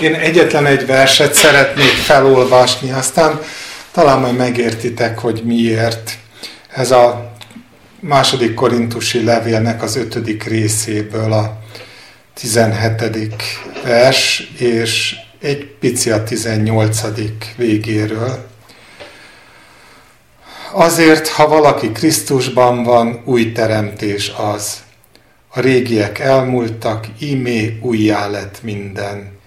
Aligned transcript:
Én 0.00 0.14
egyetlen 0.14 0.66
egy 0.66 0.86
verset 0.86 1.34
szeretnék 1.34 1.86
felolvasni, 1.86 2.90
aztán 2.90 3.40
talán 3.92 4.18
majd 4.18 4.36
megértitek, 4.36 5.18
hogy 5.18 5.42
miért. 5.44 6.18
Ez 6.68 6.90
a 6.90 7.32
második 8.00 8.54
korintusi 8.54 9.24
levélnek 9.24 9.82
az 9.82 9.96
ötödik 9.96 10.44
részéből 10.44 11.32
a 11.32 11.58
17. 12.34 13.34
vers, 13.84 14.52
és 14.58 15.14
egy 15.40 15.66
pici 15.80 16.10
a 16.10 16.24
18. 16.24 17.00
végéről. 17.56 18.47
Azért, 20.72 21.28
ha 21.28 21.48
valaki 21.48 21.92
Krisztusban 21.92 22.82
van, 22.82 23.20
új 23.24 23.52
teremtés 23.52 24.32
az. 24.54 24.82
A 25.48 25.60
régiek 25.60 26.18
elmúltak, 26.18 27.06
ímé 27.18 27.78
újjá 27.82 28.28
lett 28.28 28.62
minden. 28.62 29.38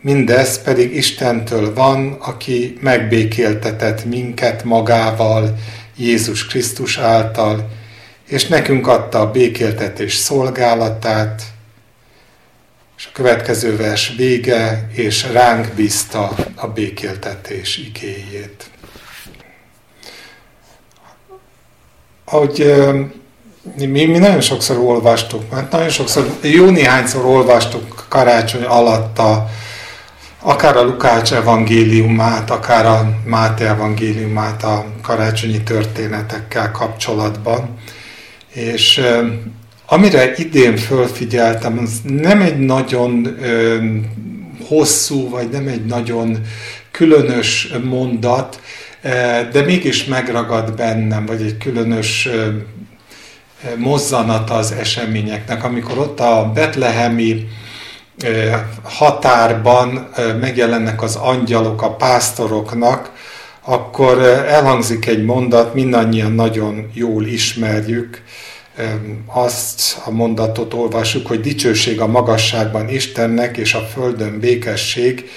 Mindez 0.00 0.62
pedig 0.62 0.94
Istentől 0.94 1.74
van, 1.74 2.12
aki 2.12 2.78
megbékéltetett 2.80 4.04
minket 4.04 4.64
magával, 4.64 5.58
Jézus 5.96 6.46
Krisztus 6.46 6.98
által, 6.98 7.68
és 8.28 8.46
nekünk 8.46 8.86
adta 8.86 9.20
a 9.20 9.30
békéltetés 9.30 10.14
szolgálatát, 10.14 11.42
és 12.96 13.06
a 13.06 13.10
következő 13.12 13.76
vers 13.76 14.12
vége, 14.16 14.88
és 14.92 15.26
ránk 15.32 15.72
bízta 15.74 16.34
a 16.54 16.66
békéltetés 16.66 17.76
igéjét. 17.76 18.70
Ahogy 22.30 22.74
mi, 23.76 23.86
mi 23.86 24.18
nagyon 24.18 24.40
sokszor 24.40 24.78
olvastuk, 24.78 25.50
mert 25.50 25.72
nagyon 25.72 25.88
sokszor, 25.88 26.30
jó 26.42 26.70
néhányszor 26.70 27.24
olvastuk 27.24 28.06
karácsony 28.08 28.62
alatt 28.62 29.18
a, 29.18 29.50
akár 30.40 30.76
a 30.76 30.84
Lukács 30.84 31.32
evangéliumát, 31.32 32.50
akár 32.50 32.86
a 32.86 33.18
Máté 33.24 33.64
evangéliumát 33.64 34.64
a 34.64 34.84
karácsonyi 35.02 35.62
történetekkel 35.62 36.70
kapcsolatban. 36.70 37.78
És 38.52 39.00
amire 39.86 40.32
idén 40.36 40.76
fölfigyeltem, 40.76 41.78
az 41.78 41.90
nem 42.02 42.40
egy 42.40 42.58
nagyon 42.58 43.36
ö, 43.42 43.76
hosszú, 44.68 45.28
vagy 45.28 45.48
nem 45.48 45.66
egy 45.66 45.84
nagyon 45.84 46.40
különös 46.90 47.72
mondat, 47.84 48.60
de 49.52 49.62
mégis 49.66 50.04
megragad 50.04 50.74
bennem, 50.74 51.26
vagy 51.26 51.42
egy 51.42 51.56
különös 51.56 52.28
mozzanat 53.76 54.50
az 54.50 54.72
eseményeknek, 54.72 55.64
amikor 55.64 55.98
ott 55.98 56.20
a 56.20 56.50
betlehemi 56.54 57.48
határban 58.82 60.08
megjelennek 60.40 61.02
az 61.02 61.16
angyalok 61.16 61.82
a 61.82 61.94
pásztoroknak, 61.94 63.12
akkor 63.64 64.22
elhangzik 64.48 65.06
egy 65.06 65.24
mondat, 65.24 65.74
mindannyian 65.74 66.32
nagyon 66.32 66.90
jól 66.92 67.26
ismerjük, 67.26 68.22
azt 69.26 69.98
a 70.04 70.10
mondatot 70.10 70.74
olvassuk, 70.74 71.26
hogy 71.26 71.40
dicsőség 71.40 72.00
a 72.00 72.06
magasságban 72.06 72.88
Istennek, 72.88 73.56
és 73.56 73.74
a 73.74 73.80
földön 73.80 74.38
békesség, 74.38 75.30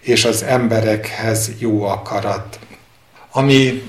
és 0.00 0.24
az 0.24 0.42
emberekhez 0.42 1.50
jó 1.58 1.82
akarat. 1.82 2.58
Ami 3.36 3.82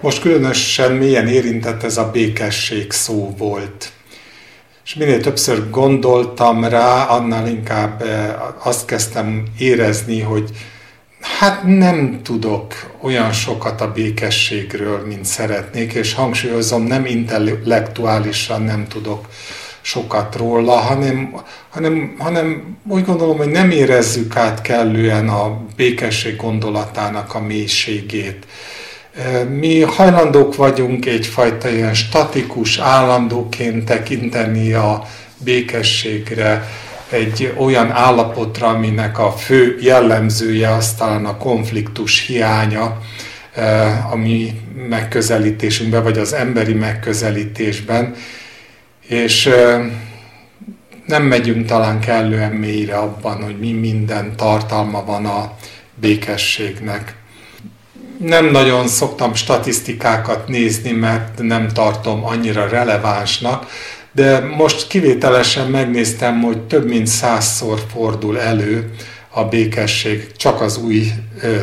most 0.00 0.20
különösen 0.20 0.92
mélyen 0.92 1.28
érintett 1.28 1.82
ez 1.82 1.96
a 1.96 2.10
békesség 2.10 2.92
szó 2.92 3.34
volt. 3.38 3.92
És 4.84 4.94
minél 4.94 5.20
többször 5.20 5.70
gondoltam 5.70 6.64
rá, 6.64 7.04
annál 7.04 7.48
inkább 7.48 8.02
eh, 8.02 8.34
azt 8.66 8.86
kezdtem 8.86 9.44
érezni, 9.58 10.20
hogy 10.20 10.50
hát 11.20 11.62
nem 11.64 12.20
tudok 12.22 12.74
olyan 13.02 13.32
sokat 13.32 13.80
a 13.80 13.92
békességről, 13.92 15.06
mint 15.06 15.24
szeretnék, 15.24 15.92
és 15.92 16.14
hangsúlyozom, 16.14 16.82
nem 16.82 17.06
intellektuálisan 17.06 18.62
nem 18.62 18.86
tudok 18.86 19.28
sokat 19.80 20.36
róla, 20.36 20.76
hanem, 20.76 21.34
hanem, 21.68 22.14
hanem 22.18 22.76
úgy 22.88 23.04
gondolom, 23.04 23.36
hogy 23.36 23.48
nem 23.48 23.70
érezzük 23.70 24.36
át 24.36 24.60
kellően 24.60 25.28
a 25.28 25.60
békesség 25.76 26.36
gondolatának 26.36 27.34
a 27.34 27.40
mélységét. 27.40 28.46
Mi 29.48 29.80
hajlandók 29.80 30.56
vagyunk 30.56 31.06
egyfajta 31.06 31.68
ilyen 31.68 31.94
statikus, 31.94 32.78
állandóként 32.78 33.84
tekinteni 33.84 34.72
a 34.72 35.02
békességre, 35.38 36.68
egy 37.10 37.54
olyan 37.56 37.90
állapotra, 37.90 38.68
aminek 38.68 39.18
a 39.18 39.30
fő 39.30 39.78
jellemzője 39.80 40.74
aztán 40.74 41.26
a 41.26 41.36
konfliktus 41.36 42.26
hiánya, 42.26 42.98
a 44.10 44.16
mi 44.16 44.60
megközelítésünkben, 44.88 46.02
vagy 46.02 46.18
az 46.18 46.32
emberi 46.32 46.72
megközelítésben, 46.72 48.14
és 49.08 49.50
nem 51.06 51.22
megyünk 51.22 51.66
talán 51.66 52.00
kellően 52.00 52.52
mélyre 52.52 52.96
abban, 52.96 53.42
hogy 53.42 53.58
mi 53.58 53.72
minden 53.72 54.36
tartalma 54.36 55.04
van 55.04 55.26
a 55.26 55.52
békességnek. 55.94 57.14
Nem 58.18 58.44
nagyon 58.44 58.88
szoktam 58.88 59.34
statisztikákat 59.34 60.48
nézni, 60.48 60.90
mert 60.90 61.38
nem 61.42 61.68
tartom 61.68 62.24
annyira 62.24 62.68
relevánsnak, 62.68 63.66
de 64.12 64.40
most 64.40 64.86
kivételesen 64.86 65.66
megnéztem, 65.66 66.40
hogy 66.40 66.58
több 66.58 66.88
mint 66.88 67.06
százszor 67.06 67.80
fordul 67.92 68.40
elő 68.40 68.90
a 69.28 69.44
békesség 69.44 70.36
csak 70.36 70.60
az 70.60 70.76
új 70.76 71.12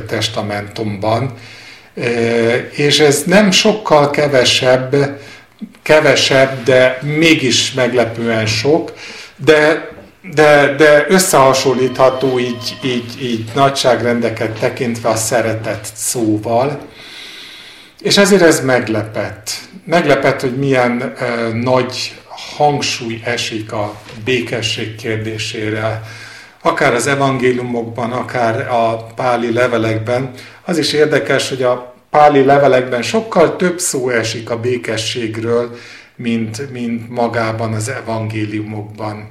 testamentumban, 0.08 1.34
és 2.72 3.00
ez 3.00 3.24
nem 3.26 3.52
sokkal 3.52 4.10
kevesebb, 4.10 4.96
kevesebb, 5.84 6.64
de 6.64 7.00
mégis 7.02 7.74
meglepően 7.74 8.46
sok, 8.46 8.94
de, 9.36 9.90
de, 10.34 10.76
de 10.76 11.06
összehasonlítható 11.08 12.40
így, 12.40 12.78
így, 12.84 13.24
így 13.24 13.52
nagyságrendeket 13.54 14.60
tekintve 14.60 15.10
a 15.10 15.16
szeretet 15.16 15.88
szóval. 15.94 16.80
És 18.02 18.18
ezért 18.18 18.42
ez 18.42 18.62
meglepett. 18.62 19.50
Meglepett, 19.86 20.42
hogy 20.42 20.58
milyen 20.58 21.14
uh, 21.20 21.54
nagy 21.54 22.14
hangsúly 22.58 23.22
esik 23.24 23.72
a 23.72 23.96
békesség 24.24 24.96
kérdésére, 24.96 26.02
akár 26.62 26.94
az 26.94 27.08
evangéliumokban, 27.08 28.12
akár 28.12 28.68
a 28.72 29.04
páli 29.16 29.54
levelekben. 29.54 30.32
Az 30.66 30.78
is 30.78 30.94
érdekes, 30.94 31.50
hogy 31.50 31.64
a 31.64 31.95
páli 32.16 32.44
levelekben 32.44 33.02
sokkal 33.02 33.56
több 33.56 33.80
szó 33.80 34.10
esik 34.10 34.50
a 34.50 34.60
békességről, 34.60 35.76
mint, 36.16 36.72
mint 36.72 37.10
magában 37.10 37.74
az 37.74 37.90
evangéliumokban. 37.90 39.30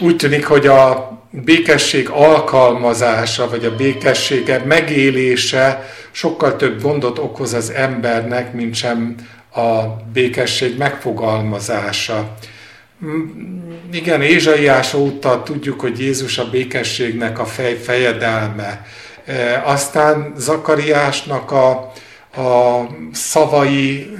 Úgy 0.00 0.16
tűnik, 0.16 0.46
hogy 0.46 0.66
a 0.66 1.12
békesség 1.30 2.08
alkalmazása, 2.08 3.48
vagy 3.48 3.64
a 3.64 3.76
békessége 3.76 4.62
megélése 4.64 5.90
sokkal 6.10 6.56
több 6.56 6.82
gondot 6.82 7.18
okoz 7.18 7.52
az 7.52 7.70
embernek, 7.70 8.52
mint 8.52 8.74
sem 8.74 9.14
a 9.54 9.82
békesség 10.12 10.78
megfogalmazása. 10.78 12.36
Igen, 13.92 14.22
Ézsaiás 14.22 14.94
óta 14.94 15.42
tudjuk, 15.42 15.80
hogy 15.80 16.00
Jézus 16.00 16.38
a 16.38 16.50
békességnek 16.50 17.38
a 17.38 17.44
fej, 17.44 17.74
fejedelme. 17.74 18.86
E, 19.24 19.62
aztán 19.64 20.32
Zakariásnak 20.36 21.50
a, 21.50 21.70
a 22.40 22.86
szavai, 23.12 24.16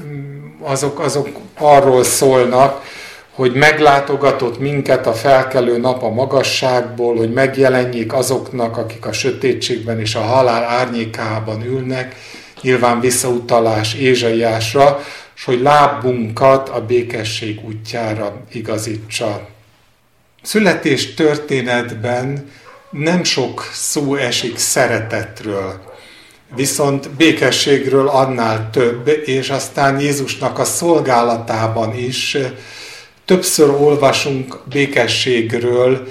azok, 0.61 1.01
azok 1.01 1.29
arról 1.59 2.05
szólnak, 2.05 2.83
hogy 3.35 3.55
meglátogatott 3.55 4.59
minket 4.59 5.07
a 5.07 5.13
felkelő 5.13 5.79
nap 5.79 6.03
a 6.03 6.11
magasságból, 6.11 7.17
hogy 7.17 7.33
megjelenjék 7.33 8.13
azoknak, 8.13 8.77
akik 8.77 9.07
a 9.07 9.13
sötétségben 9.13 10.01
és 10.01 10.15
a 10.15 10.21
halál 10.21 10.65
árnyékában 10.65 11.65
ülnek, 11.65 12.15
nyilván 12.61 13.01
visszautalás 13.01 13.95
Ézsaiásra, 13.95 15.01
és 15.35 15.45
hogy 15.45 15.61
lábunkat 15.61 16.69
a 16.69 16.85
békesség 16.85 17.61
útjára 17.65 18.37
igazítsa. 18.53 19.49
Születés 20.43 21.15
történetben 21.15 22.51
nem 22.93 23.25
sok 23.25 23.71
szó 23.73 24.15
esik 24.15 24.59
szeretetről, 24.59 25.81
viszont 26.55 27.11
békességről 27.11 28.09
annál 28.09 28.71
több, 28.71 29.09
és 29.25 29.51
aztán 29.51 30.01
Jézusnak 30.01 30.59
a 30.59 30.65
szolgálatában 30.65 31.95
is 31.95 32.37
többször 33.25 33.69
olvasunk 33.69 34.59
békességről, 34.65 36.09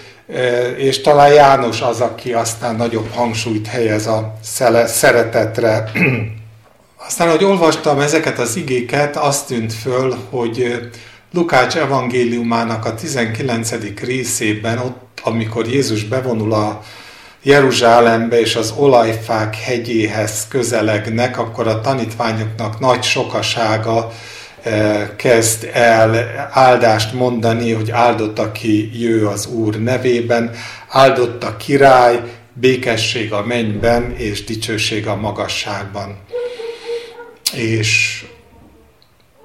és 0.77 1.01
talán 1.01 1.33
János 1.33 1.81
az, 1.81 2.01
aki 2.01 2.33
aztán 2.33 2.75
nagyobb 2.75 3.11
hangsúlyt 3.13 3.67
helyez 3.67 4.07
a 4.07 4.33
szeretetre. 4.85 5.83
Aztán, 7.07 7.29
hogy 7.29 7.43
olvastam 7.43 7.99
ezeket 7.99 8.39
az 8.39 8.55
igéket, 8.55 9.15
azt 9.17 9.47
tűnt 9.47 9.73
föl, 9.73 10.15
hogy 10.29 10.89
Lukács 11.33 11.75
evangéliumának 11.75 12.85
a 12.85 12.93
19. 12.93 13.71
részében, 13.99 14.77
ott, 14.77 15.21
amikor 15.23 15.67
Jézus 15.67 16.03
bevonul 16.03 16.53
a 16.53 16.81
Jeruzsálembe 17.43 18.39
és 18.39 18.55
az 18.55 18.73
olajfák 18.77 19.55
hegyéhez 19.55 20.47
közelegnek, 20.47 21.37
akkor 21.37 21.67
a 21.67 21.81
tanítványoknak 21.81 22.79
nagy 22.79 23.03
sokasága 23.03 24.11
kezd 25.15 25.69
el 25.73 26.31
áldást 26.51 27.13
mondani, 27.13 27.73
hogy 27.73 27.91
áldott, 27.91 28.39
aki 28.39 28.99
jő 29.01 29.27
az 29.27 29.47
Úr 29.47 29.75
nevében, 29.75 30.51
áldott 30.89 31.43
a 31.43 31.57
király, 31.57 32.19
békesség 32.53 33.33
a 33.33 33.45
mennyben 33.45 34.15
és 34.17 34.43
dicsőség 34.43 35.07
a 35.07 35.15
magasságban. 35.15 36.17
És 37.53 38.23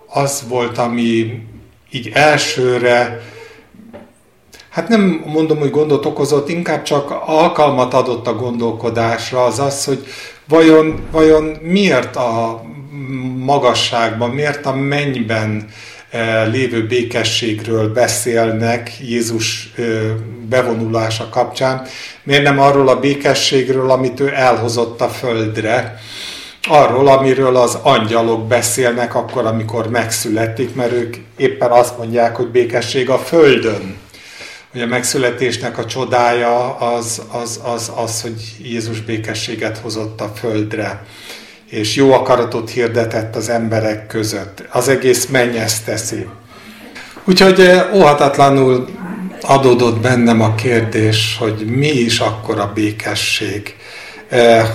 az 0.06 0.44
volt, 0.49 0.79
ami 0.79 1.43
így 1.91 2.11
elsőre, 2.15 3.21
hát 4.71 4.88
nem 4.88 5.23
mondom, 5.27 5.59
hogy 5.59 5.71
gondot 5.71 6.06
okozott, 6.06 6.49
inkább 6.49 6.83
csak 6.83 7.11
alkalmat 7.27 7.94
adott 7.94 8.27
a 8.27 8.35
gondolkodásra, 8.35 9.44
az 9.44 9.59
az, 9.59 9.85
hogy 9.85 10.06
vajon, 10.49 11.00
vajon 11.11 11.44
miért 11.62 12.17
a 12.17 12.62
magasságban, 13.37 14.31
miért 14.31 14.67
a 14.67 14.75
mennyben 14.75 15.69
eh, 16.11 16.47
lévő 16.50 16.87
békességről 16.87 17.93
beszélnek 17.93 18.91
Jézus 19.00 19.73
eh, 19.77 19.85
bevonulása 20.49 21.29
kapcsán, 21.29 21.87
miért 22.23 22.43
nem 22.43 22.61
arról 22.61 22.88
a 22.88 23.00
békességről, 23.00 23.91
amit 23.91 24.21
ő 24.21 24.33
elhozott 24.35 25.00
a 25.00 25.09
földre, 25.09 26.00
arról, 26.68 27.08
amiről 27.08 27.56
az 27.56 27.78
angyalok 27.82 28.46
beszélnek 28.46 29.14
akkor, 29.14 29.46
amikor 29.46 29.90
megszületik, 29.90 30.74
mert 30.74 30.92
ők 30.92 31.16
éppen 31.36 31.70
azt 31.70 31.98
mondják, 31.98 32.36
hogy 32.36 32.48
békesség 32.48 33.10
a 33.10 33.18
földön. 33.18 33.96
Hogy 34.72 34.82
a 34.82 34.86
megszületésnek 34.86 35.78
a 35.78 35.86
csodája 35.86 36.76
az, 36.76 37.22
az, 37.32 37.60
az, 37.64 37.92
az 37.96 38.22
hogy 38.22 38.56
Jézus 38.62 39.00
békességet 39.00 39.78
hozott 39.78 40.20
a 40.20 40.32
földre, 40.34 41.04
és 41.70 41.94
jó 41.94 42.12
akaratot 42.12 42.70
hirdetett 42.70 43.36
az 43.36 43.48
emberek 43.48 44.06
között. 44.06 44.62
Az 44.70 44.88
egész 44.88 45.26
menny 45.26 45.56
teszi. 45.84 46.26
Úgyhogy 47.24 47.60
eh, 47.60 47.94
óhatatlanul 47.94 48.88
adódott 49.40 50.00
bennem 50.00 50.40
a 50.40 50.54
kérdés, 50.54 51.36
hogy 51.38 51.64
mi 51.66 51.88
is 51.88 52.18
akkor 52.18 52.58
a 52.58 52.72
békesség 52.74 53.76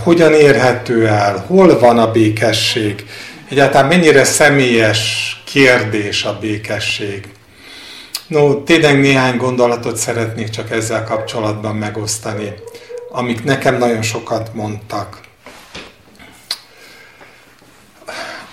hogyan 0.03 0.33
érhető 0.33 1.07
el, 1.07 1.43
hol 1.47 1.79
van 1.79 1.99
a 1.99 2.11
békesség, 2.11 3.05
egyáltalán 3.49 3.87
mennyire 3.87 4.23
személyes 4.23 5.41
kérdés 5.45 6.23
a 6.23 6.37
békesség. 6.39 7.27
No, 8.27 8.63
tényleg 8.63 8.99
néhány 8.99 9.37
gondolatot 9.37 9.97
szeretnék 9.97 10.49
csak 10.49 10.71
ezzel 10.71 11.03
kapcsolatban 11.03 11.75
megosztani, 11.75 12.53
amik 13.09 13.43
nekem 13.43 13.77
nagyon 13.77 14.01
sokat 14.01 14.53
mondtak. 14.53 15.19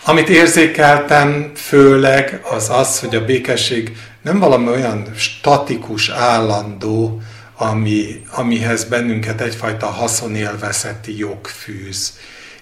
Amit 0.04 0.28
érzékeltem 0.28 1.52
főleg 1.54 2.40
az 2.50 2.70
az, 2.70 3.00
hogy 3.00 3.14
a 3.14 3.24
békesség 3.24 3.96
nem 4.22 4.38
valami 4.38 4.68
olyan 4.68 5.08
statikus, 5.16 6.08
állandó, 6.08 7.20
ami, 7.60 8.22
amihez 8.30 8.84
bennünket 8.84 9.40
egyfajta 9.40 9.86
haszonélvezeti 9.86 11.18
jog 11.18 11.46
fűz. 11.46 12.18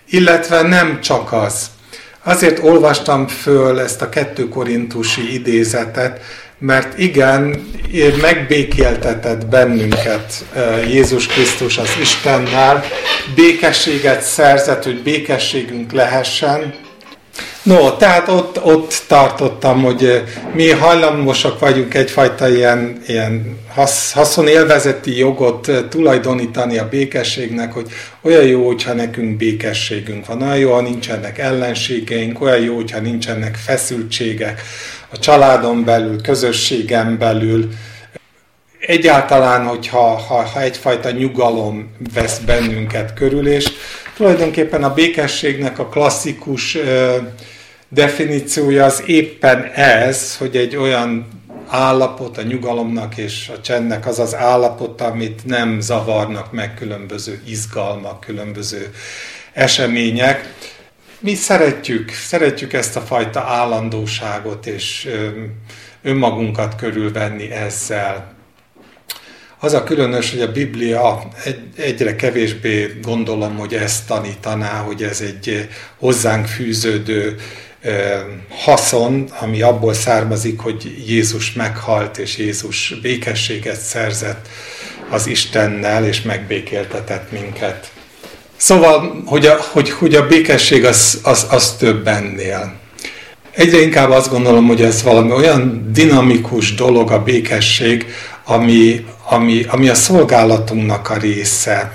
Illetve 0.08 0.62
nem 0.62 1.00
csak 1.00 1.32
az. 1.32 1.70
Azért 2.22 2.58
olvastam 2.58 3.26
föl 3.26 3.80
ezt 3.80 4.02
a 4.02 4.08
kettő 4.08 4.48
korintusi 4.48 5.34
idézetet, 5.34 6.20
mert 6.58 6.98
igen, 6.98 7.66
megbékéltetett 8.20 9.46
bennünket 9.46 10.44
Jézus 10.88 11.26
Krisztus 11.26 11.78
az 11.78 11.88
Istennel, 12.00 12.84
békességet 13.34 14.22
szerzett, 14.22 14.84
hogy 14.84 15.02
békességünk 15.02 15.92
lehessen, 15.92 16.74
No, 17.66 17.96
tehát 17.96 18.28
ott, 18.28 18.64
ott 18.64 19.04
tartottam, 19.06 19.82
hogy 19.82 20.22
mi 20.52 20.70
hajlamosak 20.70 21.58
vagyunk 21.58 21.94
egyfajta 21.94 22.48
ilyen, 22.48 23.00
ilyen 23.06 23.58
hasz, 23.74 24.12
haszonélvezeti 24.12 25.18
jogot 25.18 25.70
tulajdonítani 25.88 26.78
a 26.78 26.88
békességnek, 26.88 27.72
hogy 27.72 27.86
olyan 28.22 28.44
jó, 28.44 28.66
hogyha 28.66 28.92
nekünk 28.92 29.36
békességünk 29.36 30.26
van, 30.26 30.42
olyan 30.42 30.56
jó, 30.56 30.72
ha 30.72 30.80
nincsenek 30.80 31.38
ellenségeink, 31.38 32.40
olyan 32.40 32.60
jó, 32.60 32.74
hogyha 32.74 33.00
nincsenek 33.00 33.56
feszültségek 33.56 34.62
a 35.08 35.18
családon 35.18 35.84
belül, 35.84 36.22
közösségen 36.22 37.18
belül, 37.18 37.68
egyáltalán, 38.86 39.64
hogyha 39.66 40.16
ha, 40.16 40.42
ha 40.42 40.60
egyfajta 40.60 41.10
nyugalom 41.10 41.90
vesz 42.14 42.38
bennünket 42.38 43.14
körül, 43.14 43.48
és 43.48 43.72
tulajdonképpen 44.16 44.84
a 44.84 44.94
békességnek 44.94 45.78
a 45.78 45.88
klasszikus 45.88 46.78
definíciója 47.88 48.84
az 48.84 49.02
éppen 49.06 49.64
ez, 49.74 50.36
hogy 50.36 50.56
egy 50.56 50.76
olyan 50.76 51.26
állapot 51.68 52.38
a 52.38 52.42
nyugalomnak 52.42 53.16
és 53.16 53.50
a 53.56 53.60
csendnek 53.60 54.06
az 54.06 54.18
az 54.18 54.34
állapot, 54.34 55.00
amit 55.00 55.44
nem 55.44 55.80
zavarnak 55.80 56.52
meg 56.52 56.74
különböző 56.74 57.42
izgalmak, 57.46 58.20
különböző 58.20 58.94
események. 59.52 60.54
Mi 61.18 61.34
szeretjük, 61.34 62.10
szeretjük 62.10 62.72
ezt 62.72 62.96
a 62.96 63.00
fajta 63.00 63.40
állandóságot 63.40 64.66
és 64.66 65.08
önmagunkat 66.02 66.76
körülvenni 66.76 67.50
ezzel. 67.50 68.35
Az 69.58 69.72
a 69.72 69.84
különös, 69.84 70.30
hogy 70.30 70.40
a 70.40 70.52
Biblia 70.52 71.28
egy, 71.44 71.58
egyre 71.76 72.16
kevésbé 72.16 72.98
gondolom, 73.02 73.56
hogy 73.56 73.74
ezt 73.74 74.06
tanítaná, 74.06 74.78
hogy 74.78 75.02
ez 75.02 75.20
egy 75.20 75.68
hozzánk 75.98 76.46
fűződő 76.46 77.36
haszon, 78.48 79.30
ami 79.40 79.62
abból 79.62 79.94
származik, 79.94 80.60
hogy 80.60 81.02
Jézus 81.06 81.52
meghalt, 81.52 82.18
és 82.18 82.36
Jézus 82.36 82.94
békességet 83.02 83.80
szerzett 83.80 84.48
az 85.10 85.26
Istennel, 85.26 86.06
és 86.06 86.22
megbékéltetett 86.22 87.32
minket. 87.32 87.90
Szóval, 88.56 89.22
hogy 89.26 89.46
a, 89.46 89.56
hogy, 89.72 89.90
hogy 89.90 90.14
a 90.14 90.26
békesség 90.26 90.84
az, 90.84 91.20
az, 91.22 91.46
az 91.50 91.76
több 91.76 92.06
ennél. 92.06 92.72
Egyre 93.52 93.80
inkább 93.80 94.10
azt 94.10 94.30
gondolom, 94.30 94.66
hogy 94.66 94.82
ez 94.82 95.02
valami 95.02 95.32
olyan 95.32 95.88
dinamikus 95.92 96.74
dolog 96.74 97.10
a 97.10 97.22
békesség, 97.22 98.06
ami, 98.46 99.06
ami, 99.28 99.64
ami 99.68 99.88
a 99.88 99.94
szolgálatunknak 99.94 101.10
a 101.10 101.16
része. 101.16 101.92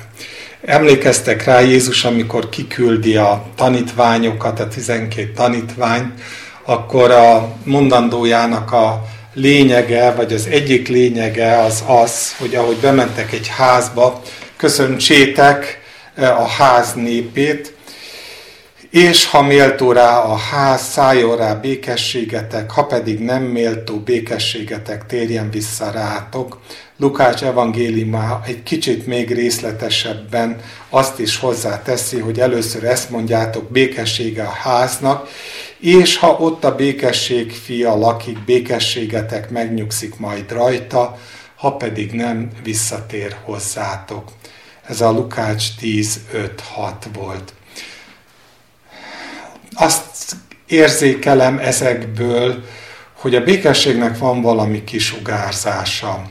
Emlékeztek 0.65 1.43
rá 1.43 1.59
Jézus, 1.59 2.03
amikor 2.03 2.49
kiküldi 2.49 3.15
a 3.15 3.45
tanítványokat, 3.55 4.59
a 4.59 4.67
12 4.67 5.31
tanítvány, 5.35 6.13
akkor 6.65 7.11
a 7.11 7.55
mondandójának 7.63 8.71
a 8.71 9.03
lényege, 9.33 10.11
vagy 10.11 10.33
az 10.33 10.47
egyik 10.47 10.87
lényege 10.87 11.57
az 11.57 11.83
az, 11.87 12.35
hogy 12.37 12.55
ahogy 12.55 12.77
bementek 12.77 13.31
egy 13.31 13.47
házba, 13.47 14.21
köszöntsétek 14.57 15.79
e, 16.15 16.35
a 16.35 16.47
ház 16.47 16.93
népét, 16.93 17.73
és 18.91 19.25
ha 19.25 19.41
méltó 19.41 19.91
rá 19.91 20.19
a 20.19 20.35
ház, 20.35 20.81
szálljon 20.81 21.37
rá 21.37 21.53
békességetek, 21.53 22.71
ha 22.71 22.85
pedig 22.85 23.19
nem 23.19 23.43
méltó 23.43 23.99
békességetek, 23.99 25.05
térjen 25.05 25.49
vissza 25.49 25.91
rátok. 25.91 26.59
Lukács 26.97 27.43
evangéliuma 27.43 28.41
egy 28.45 28.63
kicsit 28.63 29.05
még 29.05 29.33
részletesebben 29.33 30.61
azt 30.89 31.19
is 31.19 31.37
hozzáteszi, 31.37 32.19
hogy 32.19 32.39
először 32.39 32.83
ezt 32.83 33.09
mondjátok, 33.09 33.71
békessége 33.71 34.43
a 34.43 34.57
háznak, 34.61 35.29
és 35.79 36.17
ha 36.17 36.31
ott 36.31 36.63
a 36.63 36.75
békesség 36.75 37.51
fia 37.51 37.95
lakik, 37.95 38.43
békességetek 38.45 39.49
megnyugszik 39.49 40.19
majd 40.19 40.51
rajta, 40.51 41.17
ha 41.55 41.75
pedig 41.75 42.11
nem, 42.11 42.49
visszatér 42.63 43.35
hozzátok. 43.43 44.31
Ez 44.87 45.01
a 45.01 45.11
Lukács 45.11 45.63
10.5.6 45.81 46.93
volt. 47.13 47.53
Azt 49.81 50.35
érzékelem 50.67 51.57
ezekből, 51.57 52.63
hogy 53.13 53.35
a 53.35 53.43
békességnek 53.43 54.17
van 54.17 54.41
valami 54.41 54.83
kisugárzása 54.83 56.21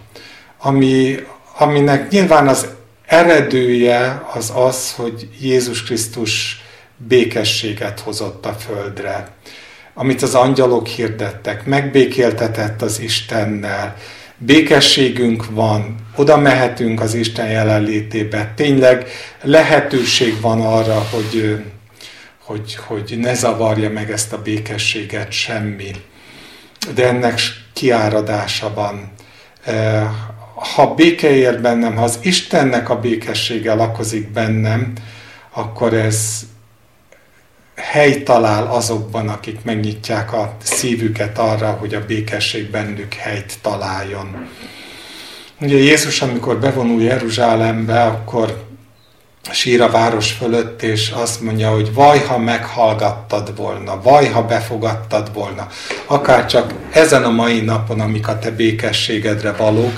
ami, 0.59 1.19
aminek 1.59 2.11
nyilván 2.11 2.49
az 2.49 2.66
eredője 3.07 4.23
az 4.33 4.52
az, 4.54 4.92
hogy 4.92 5.28
Jézus 5.40 5.83
Krisztus 5.83 6.64
békességet 6.97 8.00
hozott 8.00 8.47
a 8.47 8.52
földre, 8.52 9.28
amit 9.95 10.23
az 10.23 10.35
angyalok 10.35 10.87
hirdettek, 10.87 11.66
megbékéltetett 11.66 12.83
az 12.83 13.00
Istennel, 13.00 13.97
békességünk 14.38 15.50
van, 15.50 15.95
oda 16.16 16.37
mehetünk 16.37 17.00
az 17.00 17.14
Isten 17.14 17.50
jelenlétébe, 17.50 18.52
tényleg 18.57 19.07
lehetőség 19.42 20.40
van 20.40 20.61
arra, 20.61 21.07
hogy, 21.11 21.62
hogy, 22.50 22.75
hogy 22.75 23.19
ne 23.19 23.35
zavarja 23.35 23.90
meg 23.90 24.11
ezt 24.11 24.33
a 24.33 24.42
békességet 24.42 25.33
semmi. 25.33 25.90
De 26.95 27.09
ennek 27.09 27.40
kiáradása 27.73 28.75
van. 28.75 29.12
Ha 30.75 30.95
béke 30.95 31.30
ér 31.30 31.61
bennem, 31.61 31.97
ha 31.97 32.02
az 32.02 32.19
Istennek 32.23 32.88
a 32.88 33.00
békessége 33.00 33.75
lakozik 33.75 34.28
bennem, 34.28 34.92
akkor 35.50 35.95
ez 35.95 36.40
hely 37.75 38.23
talál 38.23 38.66
azokban, 38.66 39.28
akik 39.28 39.64
megnyitják 39.64 40.33
a 40.33 40.57
szívüket 40.62 41.38
arra, 41.38 41.71
hogy 41.71 41.95
a 41.95 42.07
békesség 42.07 42.71
bennük 42.71 43.14
helyt 43.14 43.59
találjon. 43.62 44.49
Ugye 45.61 45.76
Jézus, 45.76 46.23
amikor 46.23 46.59
bevonul 46.59 47.02
Jeruzsálembe, 47.02 48.02
akkor 48.02 48.70
sír 49.52 49.80
a 49.80 49.90
város 49.90 50.33
fölött, 50.33 50.83
és 50.83 51.11
azt 51.11 51.40
mondja, 51.40 51.71
hogy 51.71 51.95
vaj, 51.95 52.19
ha 52.19 52.38
meghallgattad 52.38 53.57
volna, 53.57 54.02
vaj, 54.02 54.26
ha 54.26 54.42
befogadtad 54.42 55.33
volna, 55.33 55.66
akár 56.07 56.47
csak 56.47 56.73
ezen 56.92 57.25
a 57.25 57.30
mai 57.30 57.61
napon, 57.61 58.00
amik 58.00 58.28
a 58.28 58.38
te 58.38 58.50
békességedre 58.50 59.52
valók, 59.52 59.92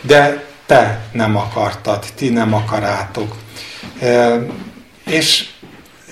de 0.00 0.44
te 0.66 1.00
nem 1.12 1.36
akartad, 1.36 2.04
ti 2.14 2.28
nem 2.28 2.54
akarátok. 2.54 3.34
E, 4.00 4.38
és 5.06 5.48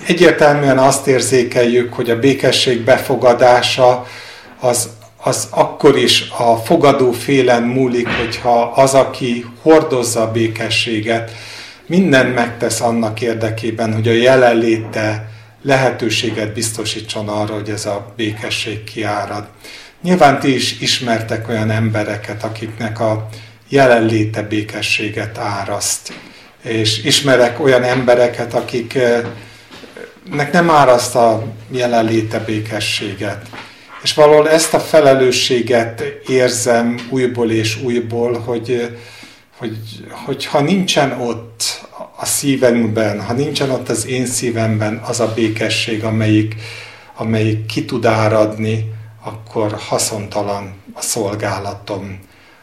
egyértelműen 0.07 0.77
azt 0.77 1.07
érzékeljük, 1.07 1.93
hogy 1.93 2.09
a 2.09 2.19
békesség 2.19 2.81
befogadása 2.81 4.05
az, 4.59 4.89
az 5.17 5.47
akkor 5.49 5.97
is 5.97 6.29
a 6.37 6.55
fogadó 6.55 7.11
félen 7.11 7.63
múlik, 7.63 8.07
hogyha 8.07 8.61
az, 8.75 8.93
aki 8.93 9.45
hordozza 9.61 10.21
a 10.21 10.31
békességet, 10.31 11.31
minden 11.87 12.25
megtesz 12.25 12.81
annak 12.81 13.21
érdekében, 13.21 13.93
hogy 13.93 14.07
a 14.07 14.11
jelenléte 14.11 15.29
lehetőséget 15.63 16.53
biztosítson 16.53 17.29
arra, 17.29 17.53
hogy 17.53 17.69
ez 17.69 17.85
a 17.85 18.13
békesség 18.15 18.83
kiárad. 18.83 19.47
Nyilván 20.01 20.39
ti 20.39 20.53
is 20.53 20.79
ismertek 20.79 21.49
olyan 21.49 21.71
embereket, 21.71 22.43
akiknek 22.43 22.99
a 22.99 23.29
jelenléte 23.69 24.41
békességet 24.41 25.37
áraszt. 25.37 26.13
És 26.61 27.03
ismerek 27.03 27.59
olyan 27.59 27.83
embereket, 27.83 28.53
akiknek 28.53 29.31
nem 30.51 30.69
áraszt 30.69 31.15
a 31.15 31.43
jelenléte 31.71 32.39
békességet. 32.39 33.45
És 34.03 34.13
valahol 34.13 34.49
ezt 34.49 34.73
a 34.73 34.79
felelősséget 34.79 36.03
érzem 36.27 37.07
újból 37.09 37.51
és 37.51 37.81
újból, 37.83 38.39
hogy, 38.39 38.97
hogy, 39.65 40.05
hogy 40.25 40.45
ha 40.45 40.61
nincsen 40.61 41.21
ott 41.21 41.87
a 42.15 42.25
szívemben, 42.25 43.21
ha 43.21 43.33
nincsen 43.33 43.69
ott 43.69 43.89
az 43.89 44.07
én 44.07 44.25
szívemben 44.25 45.01
az 45.07 45.19
a 45.19 45.31
békesség, 45.35 46.03
amelyik, 46.03 46.55
amelyik 47.15 47.65
ki 47.65 47.85
tud 47.85 48.05
áradni, 48.05 48.91
akkor 49.23 49.75
haszontalan 49.87 50.73
a 50.93 51.01
szolgálatom. 51.01 52.19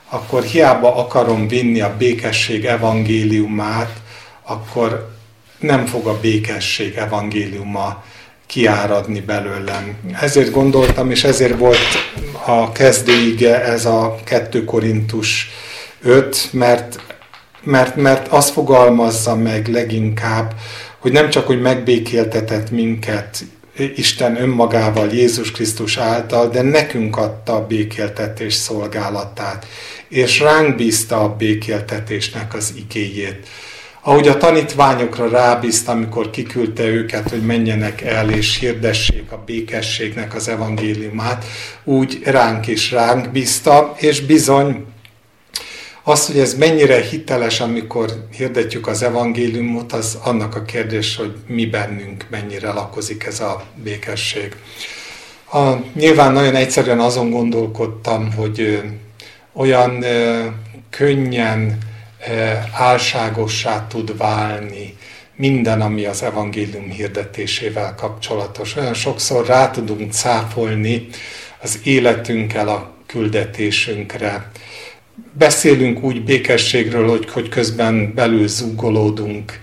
Akkor 0.09 0.43
hiába 0.43 0.97
akarom 0.97 1.49
vinni 1.49 1.81
a 1.81 1.97
békesség 1.99 2.65
evangéliumát, 2.65 4.01
akkor 4.43 5.11
nem 5.59 5.87
fog 5.87 6.07
a 6.07 6.21
békesség 6.21 6.97
evangéliuma 6.97 8.05
kiáradni 8.47 9.21
belőlem. 9.21 9.97
Ezért 10.21 10.51
gondoltam, 10.51 11.11
és 11.11 11.25
ezért 11.25 11.59
volt 11.59 11.79
a 12.47 12.73
kezdőige 12.73 13.65
ez 13.65 13.85
a 13.85 14.19
2 14.25 14.65
Korintus 14.65 15.51
5, 16.03 16.49
mert, 16.53 17.01
mert, 17.63 17.97
mert 17.97 18.29
az 18.29 18.51
fogalmazza 18.51 19.37
meg 19.37 19.69
leginkább, 19.69 20.55
hogy 20.99 21.13
nem 21.13 21.31
csak, 21.31 21.47
hogy 21.47 21.61
megbékéltetett 21.61 22.71
minket 22.71 23.45
Isten 23.95 24.41
önmagával, 24.41 25.09
Jézus 25.09 25.51
Krisztus 25.51 25.97
által, 25.97 26.49
de 26.49 26.63
nekünk 26.63 27.17
adta 27.17 27.55
a 27.55 27.67
békéltetés 27.67 28.55
szolgálatát, 28.55 29.67
és 30.09 30.41
ránk 30.41 30.77
bízta 30.77 31.23
a 31.23 31.37
békéltetésnek 31.37 32.55
az 32.55 32.75
igéjét. 32.77 33.49
Ahogy 34.05 34.29
a 34.29 34.37
tanítványokra 34.37 35.29
rábízta, 35.29 35.93
amikor 35.93 36.31
kiküldte 36.31 36.85
őket, 36.85 37.31
hogy 37.31 37.43
menjenek 37.43 38.01
el 38.01 38.31
és 38.31 38.59
hirdessék 38.59 39.33
a 39.33 39.43
békességnek 39.47 40.35
az 40.35 40.49
evangéliumát, 40.49 41.45
úgy 41.85 42.21
ránk 42.25 42.67
is 42.67 42.91
ránk 42.91 43.31
bízta, 43.31 43.95
és 43.99 44.21
bizony 44.21 44.85
az, 46.05 46.27
hogy 46.27 46.39
ez 46.39 46.55
mennyire 46.55 47.01
hiteles, 47.01 47.61
amikor 47.61 48.27
hirdetjük 48.37 48.87
az 48.87 49.03
evangéliumot, 49.03 49.93
az 49.93 50.19
annak 50.23 50.55
a 50.55 50.63
kérdés, 50.63 51.17
hogy 51.17 51.35
mi 51.47 51.67
bennünk 51.67 52.27
mennyire 52.31 52.73
lakozik 52.73 53.25
ez 53.25 53.41
a 53.41 53.63
békesség. 53.83 54.57
A, 55.53 55.73
nyilván 55.95 56.33
nagyon 56.33 56.55
egyszerűen 56.55 57.01
azon 57.01 57.31
gondolkodtam, 57.31 58.33
hogy 58.33 58.61
ö, 58.61 58.79
olyan 59.53 60.03
ö, 60.03 60.47
könnyen 60.91 61.79
ö, 62.29 62.53
álságossá 62.73 63.87
tud 63.87 64.17
válni 64.17 64.97
minden, 65.37 65.81
ami 65.81 66.05
az 66.05 66.23
evangélium 66.23 66.91
hirdetésével 66.91 67.95
kapcsolatos. 67.95 68.77
Olyan 68.77 68.95
sokszor 68.95 69.47
rá 69.47 69.71
tudunk 69.71 70.13
cáfolni 70.13 71.09
az 71.63 71.81
életünkkel 71.85 72.69
a 72.69 72.93
küldetésünkre, 73.07 74.51
beszélünk 75.33 76.03
úgy 76.03 76.25
békességről, 76.25 77.09
hogy, 77.09 77.31
hogy 77.31 77.49
közben 77.49 78.15
belül 78.15 78.49
zúgolódunk, 78.49 79.59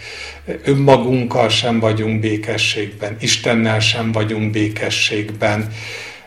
önmagunkkal 0.64 1.50
sem 1.50 1.80
vagyunk 1.80 2.20
békességben, 2.20 3.18
Istennel 3.20 3.80
sem 3.80 4.12
vagyunk 4.12 4.52
békességben, 4.52 5.68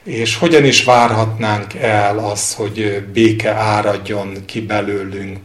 és 0.05 0.37
hogyan 0.37 0.65
is 0.65 0.85
várhatnánk 0.85 1.75
el 1.75 2.19
az, 2.19 2.55
hogy 2.55 3.03
béke 3.13 3.51
áradjon 3.51 4.33
ki 4.47 4.61
belőlünk. 4.61 5.39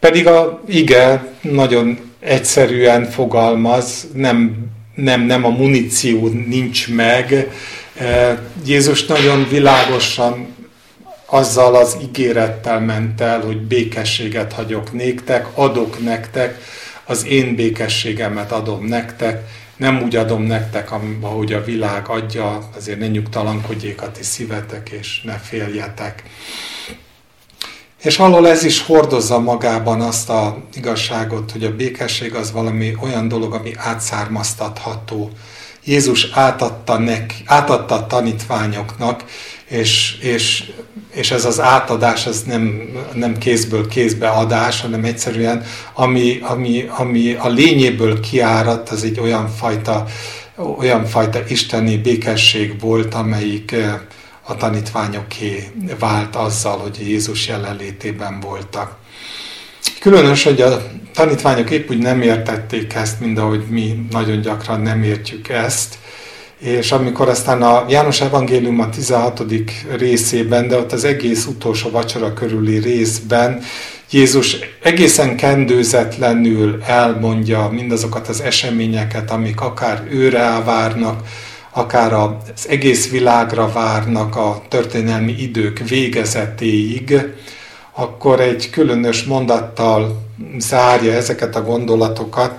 Pedig 0.00 0.26
a 0.26 0.62
ige 0.68 1.32
nagyon 1.40 1.98
egyszerűen 2.20 3.04
fogalmaz, 3.04 4.06
nem, 4.14 4.56
nem, 4.94 5.22
nem 5.22 5.44
a 5.44 5.48
muníció 5.48 6.28
nincs 6.28 6.88
meg. 6.88 7.48
Jézus 8.66 9.06
nagyon 9.06 9.46
világosan 9.50 10.56
azzal 11.30 11.74
az 11.74 11.96
ígérettel 12.02 12.80
ment 12.80 13.20
el, 13.20 13.40
hogy 13.40 13.60
békességet 13.60 14.52
hagyok 14.52 14.92
néktek, 14.92 15.46
adok 15.54 16.02
nektek, 16.04 16.58
az 17.04 17.26
én 17.26 17.54
békességemet 17.54 18.52
adom 18.52 18.84
nektek, 18.84 19.48
nem 19.76 20.02
úgy 20.02 20.16
adom 20.16 20.42
nektek, 20.42 20.90
ahogy 21.20 21.52
a 21.52 21.64
világ 21.64 22.08
adja, 22.08 22.68
azért 22.76 22.98
ne 22.98 23.06
nyugtalankodjék 23.06 24.02
a 24.02 24.10
ti 24.10 24.22
szívetek, 24.22 24.88
és 24.90 25.22
ne 25.24 25.32
féljetek. 25.32 26.22
És 28.02 28.16
valahol 28.16 28.48
ez 28.48 28.64
is 28.64 28.82
hordozza 28.82 29.38
magában 29.38 30.00
azt 30.00 30.30
a 30.30 30.56
igazságot, 30.74 31.50
hogy 31.50 31.64
a 31.64 31.76
békesség 31.76 32.34
az 32.34 32.52
valami 32.52 32.94
olyan 33.00 33.28
dolog, 33.28 33.54
ami 33.54 33.72
átszármaztatható. 33.76 35.30
Jézus 35.84 36.30
átadta, 36.32 36.98
neki, 36.98 37.34
átadta 37.46 37.94
a 37.94 38.06
tanítványoknak, 38.06 39.24
és, 39.68 40.16
és, 40.20 40.64
és 41.14 41.30
ez 41.30 41.44
az 41.44 41.60
átadás 41.60 42.26
az 42.26 42.42
nem, 42.42 42.88
nem 43.14 43.38
kézből 43.38 43.88
kézbe 43.88 44.28
adás, 44.28 44.80
hanem 44.80 45.04
egyszerűen 45.04 45.64
ami, 45.94 46.38
ami, 46.42 46.88
ami 46.96 47.32
a 47.32 47.48
lényéből 47.48 48.20
kiáradt, 48.20 48.88
az 48.88 49.04
egy 49.04 49.20
olyan 49.20 49.48
fajta, 49.48 50.06
olyan 50.78 51.06
fajta 51.06 51.40
isteni 51.48 51.96
békesség 51.96 52.80
volt, 52.80 53.14
amelyik 53.14 53.72
eh, 53.72 53.94
a 54.42 54.56
tanítványoké 54.56 55.70
vált 55.98 56.36
azzal, 56.36 56.78
hogy 56.78 57.08
Jézus 57.08 57.48
jelenlétében 57.48 58.40
voltak. 58.40 58.96
Különös, 60.00 60.44
hogy 60.44 60.60
a 60.60 60.82
tanítványok 61.14 61.70
épp 61.70 61.90
úgy 61.90 61.98
nem 61.98 62.22
értették 62.22 62.94
ezt, 62.94 63.20
mint 63.20 63.38
ahogy 63.38 63.64
mi 63.68 64.06
nagyon 64.10 64.40
gyakran 64.40 64.80
nem 64.80 65.02
értjük 65.02 65.48
ezt, 65.48 65.98
és 66.58 66.92
amikor 66.92 67.28
aztán 67.28 67.62
a 67.62 67.84
János 67.88 68.20
Evangélium 68.20 68.80
a 68.80 68.88
16. 68.88 69.42
részében, 69.96 70.68
de 70.68 70.76
ott 70.76 70.92
az 70.92 71.04
egész 71.04 71.46
utolsó 71.46 71.90
vacsora 71.90 72.32
körüli 72.32 72.78
részben 72.78 73.62
Jézus 74.10 74.56
egészen 74.82 75.36
kendőzetlenül 75.36 76.82
elmondja 76.86 77.68
mindazokat 77.72 78.28
az 78.28 78.40
eseményeket, 78.40 79.30
amik 79.30 79.60
akár 79.60 80.06
őre 80.10 80.62
várnak, 80.64 81.20
akár 81.70 82.12
az 82.12 82.68
egész 82.68 83.10
világra 83.10 83.72
várnak 83.72 84.36
a 84.36 84.62
történelmi 84.68 85.34
idők 85.38 85.88
végezetéig, 85.88 87.20
akkor 87.92 88.40
egy 88.40 88.70
különös 88.70 89.24
mondattal 89.24 90.22
zárja 90.58 91.12
ezeket 91.12 91.56
a 91.56 91.62
gondolatokat, 91.62 92.54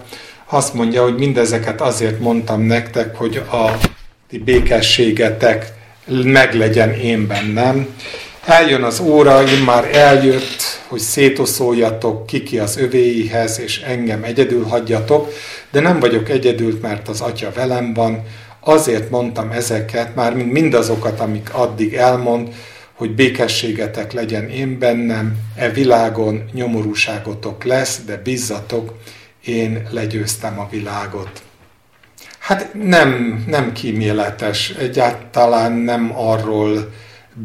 azt 0.51 0.74
mondja, 0.74 1.03
hogy 1.03 1.15
mindezeket 1.15 1.82
azért 1.82 2.20
mondtam 2.20 2.62
nektek, 2.62 3.15
hogy 3.15 3.38
a 3.51 3.77
ti 4.29 4.38
békességetek 4.38 5.74
meglegyen 6.24 6.94
én 6.94 7.27
bennem. 7.27 7.88
Eljön 8.46 8.84
az 8.84 9.00
óra, 9.00 9.44
én 9.44 9.63
már 9.63 9.96
eljött, 9.96 10.62
hogy 10.88 11.00
szétoszoljatok 11.00 12.25
kiki 12.25 12.60
az 12.60 12.77
övéihez, 12.77 13.60
és 13.60 13.82
engem 13.82 14.24
egyedül 14.24 14.63
hagyjatok, 14.63 15.34
de 15.72 15.79
nem 15.79 16.00
vagyok 16.00 16.29
egyedül, 16.29 16.79
mert 16.82 17.08
az 17.08 17.22
Atya 17.22 17.51
velem 17.56 17.94
van, 17.94 18.24
azért 18.60 19.10
mondtam 19.10 19.51
ezeket, 19.51 20.15
már 20.15 20.36
mind 20.36 20.51
mindazokat, 20.51 21.20
amik 21.20 21.53
addig 21.53 21.94
elmond, 21.94 22.48
hogy 22.94 23.15
békességetek 23.15 24.13
legyen 24.13 24.50
én 24.50 24.79
bennem, 24.79 25.36
e 25.56 25.70
világon 25.70 26.44
nyomorúságotok 26.53 27.63
lesz, 27.63 28.00
de 28.06 28.18
bizzatok, 28.24 28.94
én 29.50 29.88
legyőztem 29.91 30.60
a 30.60 30.68
világot. 30.72 31.41
Hát 32.39 32.74
nem, 32.74 33.44
nem 33.48 33.72
kíméletes, 33.72 34.70
egyáltalán 34.70 35.72
nem 35.72 36.12
arról 36.15 36.91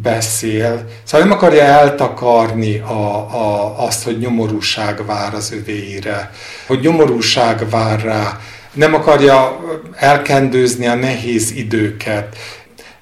beszél. 0.03 0.85
Szóval 1.05 1.27
nem 1.27 1.37
akarja 1.37 1.63
eltakarni 1.63 2.79
a, 2.79 3.15
a, 3.35 3.75
azt, 3.87 4.05
hogy 4.05 4.19
nyomorúság 4.19 5.07
vár 5.07 5.35
az 5.35 5.53
övéire, 5.53 6.31
hogy 6.67 6.81
nyomorúság 6.81 7.69
vár 7.69 8.01
rá, 8.01 8.41
nem 8.73 8.95
akarja 8.95 9.61
elkendőzni 9.97 10.87
a 10.87 10.95
nehéz 10.95 11.51
időket, 11.51 12.37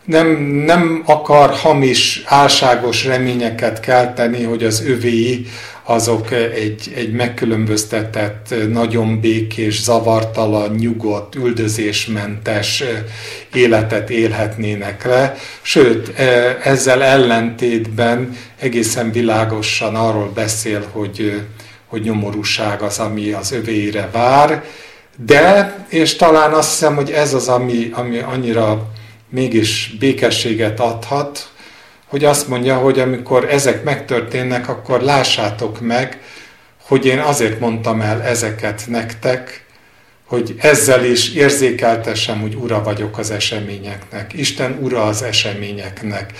nem, 0.05 0.27
nem 0.67 1.03
akar 1.07 1.51
hamis, 1.51 2.23
álságos 2.27 3.05
reményeket 3.05 3.81
kelteni, 3.81 4.43
hogy 4.43 4.65
az 4.65 4.87
övéi 4.87 5.47
azok 5.85 6.31
egy, 6.33 6.93
egy 6.95 7.12
megkülönböztetett, 7.12 8.55
nagyon 8.69 9.21
békés, 9.21 9.83
zavartalan, 9.83 10.75
nyugodt, 10.75 11.35
üldözésmentes 11.35 12.83
életet 13.55 14.11
élhetnének 14.11 15.05
le. 15.05 15.37
Sőt, 15.62 16.19
ezzel 16.65 17.03
ellentétben 17.03 18.37
egészen 18.59 19.12
világosan 19.12 19.95
arról 19.95 20.31
beszél, 20.35 20.87
hogy, 20.93 21.43
hogy 21.87 22.03
nyomorúság 22.03 22.83
az, 22.83 22.99
ami 22.99 23.31
az 23.31 23.53
övéire 23.53 24.09
vár, 24.12 24.65
de, 25.27 25.75
és 25.89 26.17
talán 26.17 26.53
azt 26.53 26.71
hiszem, 26.71 26.95
hogy 26.95 27.11
ez 27.11 27.35
az, 27.35 27.49
ami, 27.49 27.91
ami 27.93 28.19
annyira 28.19 28.91
mégis 29.31 29.97
békességet 29.99 30.81
adhat, 30.81 31.52
hogy 32.12 32.25
azt 32.25 32.49
mondja, 32.49 32.76
hogy 32.76 32.99
amikor 32.99 33.49
ezek 33.50 33.85
megtörténnek, 33.85 34.69
akkor 34.69 35.00
lássátok 35.00 35.81
meg, 35.81 36.21
hogy 36.83 37.07
én 37.07 37.19
azért 37.19 37.61
mondtam 37.61 38.00
el 38.00 38.23
ezeket 38.23 38.83
nektek, 38.88 39.64
hogy 40.26 40.54
ezzel 40.59 41.04
is 41.04 41.35
érzékeltessem, 41.35 42.40
hogy 42.40 42.54
ura 42.54 42.83
vagyok 42.83 43.19
az 43.19 43.31
eseményeknek. 43.31 44.33
Isten 44.33 44.78
ura 44.83 45.02
az 45.02 45.23
eseményeknek. 45.23 46.33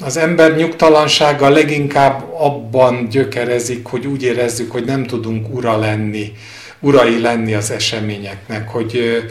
Az 0.00 0.16
ember 0.16 0.56
nyugtalansága 0.56 1.48
leginkább 1.48 2.24
abban 2.38 3.08
gyökerezik, 3.08 3.86
hogy 3.86 4.06
úgy 4.06 4.22
érezzük, 4.22 4.72
hogy 4.72 4.84
nem 4.84 5.04
tudunk 5.04 5.54
ura 5.54 5.76
lenni, 5.78 6.32
urai 6.80 7.20
lenni 7.20 7.54
az 7.54 7.70
eseményeknek, 7.70 8.68
hogy, 8.68 9.22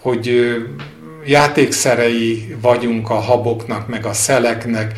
hogy 0.00 0.54
játékszerei 1.24 2.56
vagyunk 2.60 3.10
a 3.10 3.14
haboknak, 3.14 3.88
meg 3.88 4.06
a 4.06 4.12
szeleknek, 4.12 4.92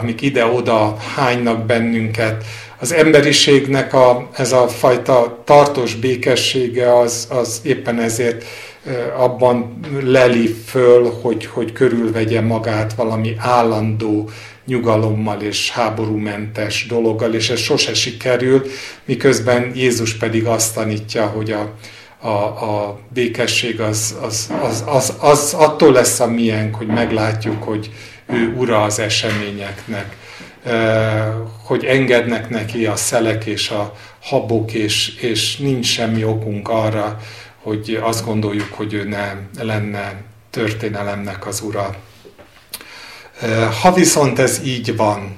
amik 0.00 0.22
ide-oda 0.22 0.96
hánynak 1.14 1.66
bennünket. 1.66 2.44
Az 2.78 2.92
emberiségnek 2.92 3.94
a, 3.94 4.28
ez 4.36 4.52
a 4.52 4.68
fajta 4.68 5.42
tartós 5.44 5.94
békessége 5.94 6.98
az, 6.98 7.28
az 7.30 7.60
éppen 7.64 8.00
ezért 8.00 8.44
eh, 8.86 9.22
abban 9.22 9.80
leli 10.04 10.46
föl, 10.66 11.12
hogy, 11.22 11.46
hogy 11.46 11.72
körülvegye 11.72 12.40
magát 12.40 12.92
valami 12.94 13.34
állandó 13.38 14.30
nyugalommal 14.66 15.40
és 15.40 15.70
háborúmentes 15.70 16.86
dologgal, 16.86 17.34
és 17.34 17.50
ez 17.50 17.58
sose 17.58 17.94
sikerül, 17.94 18.62
miközben 19.04 19.72
Jézus 19.74 20.14
pedig 20.16 20.46
azt 20.46 20.74
tanítja, 20.74 21.26
hogy 21.26 21.50
a, 21.50 21.72
a, 22.26 22.44
a 22.44 22.98
békesség 23.14 23.80
az, 23.80 24.16
az, 24.22 24.52
az, 24.62 24.84
az, 24.86 25.14
az 25.20 25.54
attól 25.58 25.92
lesz 25.92 26.20
a 26.20 26.26
miénk, 26.26 26.74
hogy 26.74 26.86
meglátjuk, 26.86 27.62
hogy 27.62 27.90
ő 28.26 28.54
ura 28.56 28.82
az 28.82 28.98
eseményeknek, 28.98 30.16
hogy 31.64 31.84
engednek 31.84 32.48
neki 32.48 32.86
a 32.86 32.96
szelek 32.96 33.44
és 33.46 33.70
a 33.70 33.94
habok, 34.22 34.72
és, 34.72 35.14
és 35.16 35.56
nincs 35.56 35.86
semmi 35.86 36.24
okunk 36.24 36.68
arra, 36.68 37.20
hogy 37.62 37.98
azt 38.02 38.24
gondoljuk, 38.24 38.72
hogy 38.72 38.92
ő 38.92 39.04
nem 39.04 39.48
lenne 39.60 40.14
történelemnek 40.50 41.46
az 41.46 41.60
ura. 41.60 41.96
Ha 43.80 43.92
viszont 43.92 44.38
ez 44.38 44.60
így 44.64 44.96
van, 44.96 45.36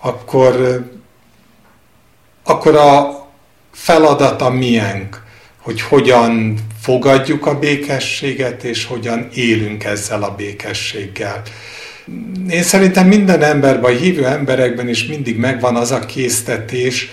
akkor, 0.00 0.84
akkor 2.42 2.76
a 2.76 3.24
feladata 3.72 4.50
miénk, 4.50 5.22
hogy 5.58 5.80
hogyan 5.80 6.58
fogadjuk 6.80 7.46
a 7.46 7.58
békességet, 7.58 8.64
és 8.64 8.84
hogyan 8.84 9.28
élünk 9.34 9.84
ezzel 9.84 10.22
a 10.22 10.34
békességgel. 10.34 11.42
Én 12.48 12.62
szerintem 12.62 13.06
minden 13.06 13.42
emberben, 13.42 13.92
a 13.92 13.96
hívő 13.96 14.26
emberekben 14.26 14.88
is 14.88 15.06
mindig 15.06 15.38
megvan 15.38 15.76
az 15.76 15.90
a 15.90 15.98
késztetés, 15.98 17.10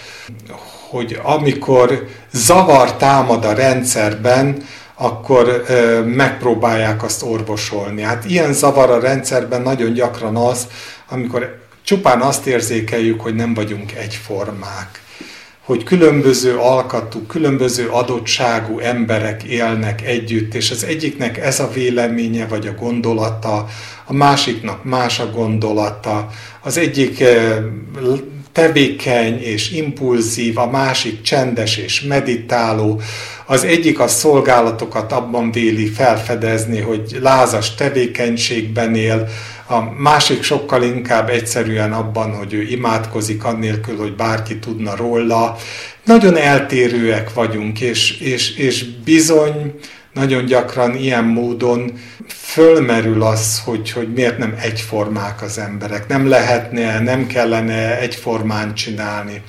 hogy 0.90 1.20
amikor 1.24 2.08
zavar 2.32 2.96
támad 2.96 3.46
a 3.46 3.54
rendszerben, 3.54 4.64
akkor 4.96 5.64
ö, 5.68 6.02
megpróbálják 6.02 7.04
azt 7.04 7.24
orvosolni. 7.24 8.02
Hát 8.02 8.26
ilyen 8.26 8.54
zavar 8.54 8.90
a 8.90 9.00
rendszerben 9.00 9.62
nagyon 9.62 9.94
gyakran 9.94 10.36
az, 10.36 10.68
amikor 11.10 11.60
csupán 11.84 12.22
azt 12.22 12.46
érzékeljük, 12.46 13.22
hogy 13.22 13.36
nem 13.36 13.54
vagyunk 13.54 13.92
egyformák 13.92 15.01
hogy 15.72 15.84
különböző 15.84 16.58
alkatú, 16.58 17.26
különböző 17.26 17.88
adottságú 17.88 18.80
emberek 18.80 19.44
élnek 19.44 20.02
együtt, 20.02 20.54
és 20.54 20.72
az 20.72 20.84
egyiknek 20.84 21.38
ez 21.38 21.60
a 21.60 21.70
véleménye 21.74 22.48
vagy 22.48 22.68
a 22.68 22.74
gondolata, 22.80 23.68
a 24.06 24.14
másiknak 24.14 24.84
más 24.84 25.20
a 25.20 25.32
gondolata, 25.32 26.30
az 26.62 26.78
egyik 26.78 27.20
eh, 27.20 27.58
tevékeny 28.52 29.42
és 29.42 29.72
impulzív, 29.72 30.58
a 30.58 30.70
másik 30.70 31.22
csendes 31.22 31.78
és 31.78 32.02
meditáló, 32.02 33.02
az 33.46 33.64
egyik 33.64 34.00
a 34.00 34.08
szolgálatokat 34.08 35.12
abban 35.12 35.52
véli 35.52 35.88
felfedezni, 35.88 36.80
hogy 36.80 37.18
lázas 37.22 37.76
tevékenységben 37.76 38.96
él, 38.96 39.30
a 39.68 39.94
másik 39.98 40.44
sokkal 40.44 40.84
inkább 40.84 41.30
egyszerűen 41.30 41.94
abban, 41.94 42.36
hogy 42.36 42.54
ő 42.54 42.62
imádkozik, 42.62 43.44
annélkül, 43.44 43.98
hogy 43.98 44.16
bárki 44.16 44.60
tudna 44.60 44.96
róla. 44.96 45.58
Nagyon 46.06 46.38
eltérőek 46.38 47.34
vagyunk, 47.34 47.82
és, 47.82 48.20
és, 48.20 48.56
és 48.58 48.86
bizony 49.04 49.74
nagyon 50.14 50.46
gyakran 50.46 50.96
ilyen 50.96 51.24
módon 51.24 51.92
fölmerül 52.28 53.24
az, 53.24 53.62
hogy, 53.66 53.92
hogy 53.92 54.14
miért 54.14 54.38
nem 54.38 54.56
egyformák 54.62 55.42
az 55.42 55.58
emberek. 55.58 56.08
Nem 56.08 56.28
lehetne, 56.28 57.00
nem 57.00 57.28
kellene 57.28 58.00
egyformán 58.00 58.74
csinálni. 58.74 59.42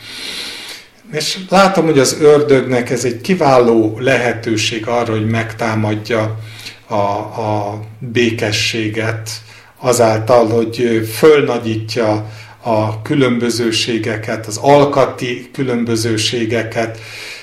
És 1.13 1.39
látom, 1.49 1.85
hogy 1.85 1.99
az 1.99 2.17
ördögnek 2.21 2.91
ez 2.91 3.05
egy 3.05 3.21
kiváló 3.21 3.99
lehetőség 3.99 4.87
arra, 4.87 5.13
hogy 5.13 5.27
megtámadja 5.27 6.39
a, 6.87 6.95
a 6.95 7.81
békességet, 7.99 9.31
azáltal, 9.79 10.49
hogy 10.49 11.09
fölnagyítja 11.15 12.31
a 12.63 13.03
különbözőségeket, 13.03 14.47
az 14.47 14.57
alkati 14.57 15.51
különbözőségeket, 15.53 16.99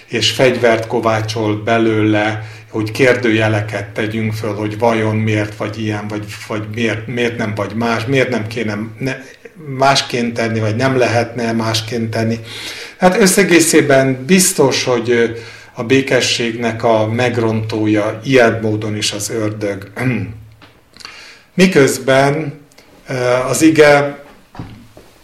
és 0.08 0.32
fegyvert 0.32 0.88
kovácsol 0.88 1.56
belőle, 1.64 2.48
hogy 2.70 2.92
kérdőjeleket 2.92 3.90
tegyünk 3.90 4.34
föl, 4.34 4.54
hogy 4.54 4.78
vajon 4.78 5.16
miért 5.16 5.56
vagy 5.56 5.82
ilyen, 5.82 6.08
vagy, 6.08 6.26
vagy 6.48 6.64
miért, 6.76 7.08
miért 7.08 7.38
nem 7.38 7.56
vagy 7.56 7.74
más, 7.76 8.06
miért 8.06 8.30
nem 8.30 8.48
kéne 8.48 8.78
ne, 9.00 9.16
másként 9.78 10.34
tenni, 10.34 10.60
vagy 10.60 10.76
nem 10.76 10.98
lehetne 10.98 11.52
másként 11.52 12.10
tenni. 12.10 12.40
Hát 12.98 13.22
összegészében 13.22 14.26
biztos, 14.26 14.84
hogy 14.84 15.40
a 15.74 15.84
békességnek 15.84 16.84
a 16.84 17.08
megrontója 17.08 18.20
ilyen 18.24 18.60
módon 18.62 18.96
is 18.96 19.12
az 19.12 19.30
ördög. 19.30 19.92
Miközben 21.54 22.60
az 23.50 23.62
ige, 23.62 24.24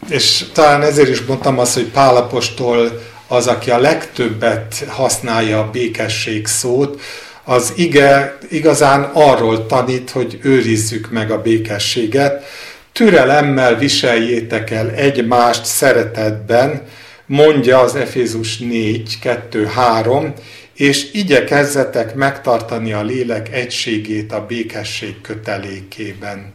és 0.10 0.46
talán 0.54 0.82
ezért 0.82 1.10
is 1.10 1.22
mondtam 1.22 1.60
azt, 1.60 1.74
hogy 1.74 1.88
Pálapostól 1.88 3.02
az, 3.28 3.48
aki 3.48 3.72
a 3.72 3.78
legtöbbet 3.78 4.86
használja 4.88 5.60
a 5.60 5.70
békesség 5.70 6.48
szót, 6.48 7.02
az 7.46 7.74
ige 7.76 8.38
igazán 8.50 9.10
arról 9.14 9.66
tanít, 9.66 10.10
hogy 10.10 10.40
őrizzük 10.42 11.12
meg 11.12 11.32
a 11.32 11.42
békességet, 11.42 12.46
türelemmel 12.92 13.76
viseljétek 13.76 14.72
el 14.72 14.90
egymást 14.90 15.66
szeretetben, 15.66 16.82
mondja 17.26 17.80
az 17.80 17.96
Efézus 17.96 18.58
4, 18.58 19.20
2, 19.20 19.66
3, 19.66 20.34
és 20.74 21.14
igyekezzetek 21.14 22.16
megtartani 22.16 22.94
a 22.94 23.04
lélek 23.04 23.54
egységét 23.54 24.32
a 24.32 24.46
békesség 24.46 25.22
kötelékében. 25.22 26.54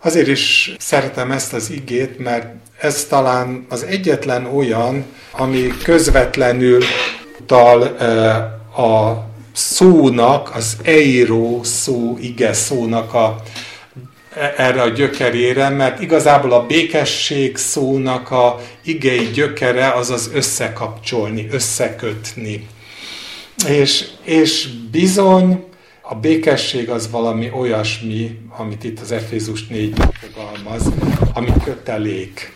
Azért 0.00 0.28
is 0.28 0.74
szeretem 0.78 1.30
ezt 1.30 1.52
az 1.52 1.70
igét, 1.70 2.18
mert 2.18 2.46
ez 2.80 3.04
talán 3.04 3.66
az 3.68 3.82
egyetlen 3.82 4.46
olyan, 4.46 5.04
ami 5.30 5.72
közvetlenül 5.82 6.82
utal 7.40 7.82
a 8.76 9.24
szónak, 9.54 10.54
az 10.54 10.76
eiro 10.82 11.60
szó, 11.62 12.16
ige 12.20 12.52
szónak 12.52 13.14
a, 13.14 13.42
erre 14.56 14.82
a 14.82 14.88
gyökerére, 14.88 15.68
mert 15.68 16.00
igazából 16.00 16.52
a 16.52 16.66
békesség 16.66 17.56
szónak 17.56 18.30
a 18.30 18.60
igei 18.82 19.30
gyökere 19.30 19.92
az 19.92 20.10
az 20.10 20.30
összekapcsolni, 20.34 21.46
összekötni. 21.50 22.68
És, 23.68 24.04
és 24.22 24.68
bizony 24.90 25.64
a 26.00 26.14
békesség 26.14 26.90
az 26.90 27.10
valami 27.10 27.50
olyasmi, 27.52 28.38
amit 28.56 28.84
itt 28.84 29.00
az 29.00 29.12
Efézus 29.12 29.66
4 29.66 29.94
fogalmaz, 30.20 30.92
ami 31.34 31.52
kötelék. 31.64 32.52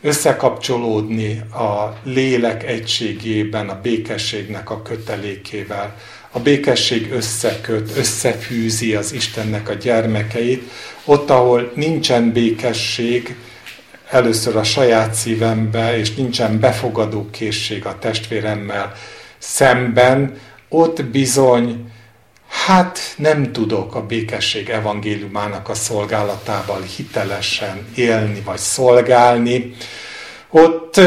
Összekapcsolódni 0.00 1.38
a 1.38 1.98
lélek 2.02 2.64
egységében, 2.64 3.68
a 3.68 3.80
békességnek 3.80 4.70
a 4.70 4.82
kötelékével. 4.82 5.96
A 6.36 6.40
békesség 6.40 7.12
összeköt, 7.12 7.96
összefűzi 7.96 8.94
az 8.94 9.12
Istennek 9.12 9.68
a 9.68 9.72
gyermekeit. 9.74 10.70
Ott, 11.04 11.30
ahol 11.30 11.72
nincsen 11.74 12.32
békesség, 12.32 13.36
először 14.10 14.56
a 14.56 14.64
saját 14.64 15.14
szívembe, 15.14 15.98
és 15.98 16.14
nincsen 16.14 16.60
befogadó 16.60 17.30
készség 17.30 17.86
a 17.86 17.98
testvéremmel 17.98 18.92
szemben, 19.38 20.38
ott 20.68 21.04
bizony 21.04 21.92
Hát 22.48 22.98
nem 23.16 23.52
tudok 23.52 23.94
a 23.94 24.06
békesség 24.06 24.68
evangéliumának 24.68 25.68
a 25.68 25.74
szolgálatával 25.74 26.82
hitelesen 26.96 27.86
élni 27.94 28.40
vagy 28.44 28.58
szolgálni. 28.58 29.74
Ott, 30.56 31.00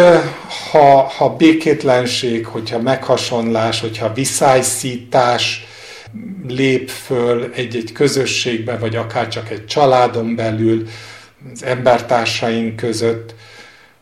ha, 0.71 1.01
ha 1.01 1.35
békétlenség, 1.35 2.45
hogyha 2.45 2.79
meghasonlás, 2.79 3.79
hogyha 3.79 4.13
viszályszítás 4.13 5.65
lép 6.47 6.89
föl 6.89 7.51
egy-egy 7.55 7.91
közösségbe, 7.91 8.77
vagy 8.77 8.95
akár 8.95 9.27
csak 9.27 9.49
egy 9.49 9.65
családon 9.65 10.35
belül, 10.35 10.87
az 11.53 11.63
embertársaink 11.63 12.75
között, 12.75 13.35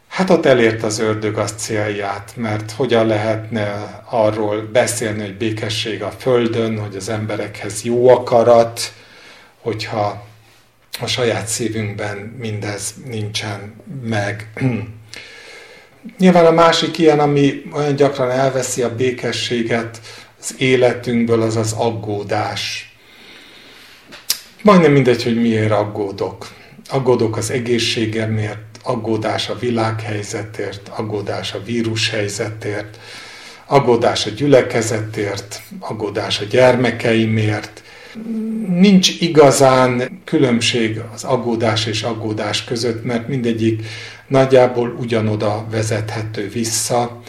Hát 0.08 0.30
ott 0.30 0.46
elért 0.46 0.84
az 0.84 1.00
ördög 1.00 1.38
az 1.38 1.54
célját, 1.58 2.34
mert 2.36 2.72
hogyan 2.72 3.08
lehetne 3.08 4.02
arról 4.10 4.62
beszélni, 4.62 5.22
hogy 5.22 5.38
békesség 5.38 6.04
a 6.04 6.12
Földön, 6.12 6.80
hogy 6.80 6.96
az 6.96 7.10
emberekhez 7.10 7.84
jó 7.84 8.10
akarat, 8.10 8.94
hogyha 9.62 10.26
a 11.02 11.08
saját 11.08 11.48
szívünkben 11.48 12.18
mindez 12.18 12.94
nincsen 13.06 13.76
meg. 14.04 14.50
Nyilván 16.18 16.46
a 16.46 16.52
másik 16.52 16.98
ilyen, 16.98 17.20
ami 17.20 17.64
olyan 17.74 17.96
gyakran 17.96 18.32
elveszi 18.32 18.82
a 18.82 18.96
békességet 18.96 20.02
az 20.40 20.56
életünkből, 20.58 21.42
az 21.42 21.56
az 21.56 21.74
aggódás. 21.78 22.94
Majdnem 24.62 24.92
mindegy, 24.92 25.24
hogy 25.24 25.42
miért 25.42 25.72
aggódok. 25.72 26.48
Aggódok 26.90 27.38
az 27.38 27.52
egészségemért, 27.52 28.80
aggódás 28.84 29.50
a 29.50 29.58
világhelyzetért, 29.60 30.90
aggódás 30.96 31.54
a 31.54 31.64
vírushelyzetért, 31.64 33.00
aggódás 33.66 34.26
a 34.26 34.30
gyülekezetért, 34.30 35.62
aggódás 35.80 36.40
a 36.40 36.44
gyermekeimért. 36.44 37.84
Nincs 38.68 39.22
igazán 39.22 40.22
különbség 40.24 41.02
az 41.14 41.24
aggódás 41.24 41.86
és 41.86 42.04
aggódás 42.04 42.64
között, 42.64 43.06
mert 43.06 43.28
mindegyik 43.28 43.86
nagyjából 44.28 44.96
ugyanoda 45.00 45.66
vezethető 45.72 46.50
vissza, 46.50 47.22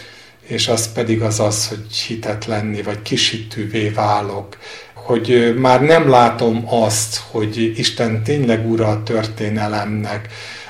és 0.47 0.69
az 0.69 0.93
pedig 0.93 1.23
az 1.23 1.41
az, 1.41 1.69
hogy 1.69 1.97
hitetlenni, 1.97 2.83
vagy 2.83 3.03
kisítővé 3.03 3.89
válok, 3.89 4.57
hogy 4.95 5.55
már 5.59 5.83
nem 5.83 6.09
látom 6.09 6.65
azt, 6.69 7.21
hogy 7.31 7.73
Isten 7.77 8.23
tényleg 8.23 8.71
ura 8.71 8.89
a 8.89 9.03
történelemnek, 9.03 10.29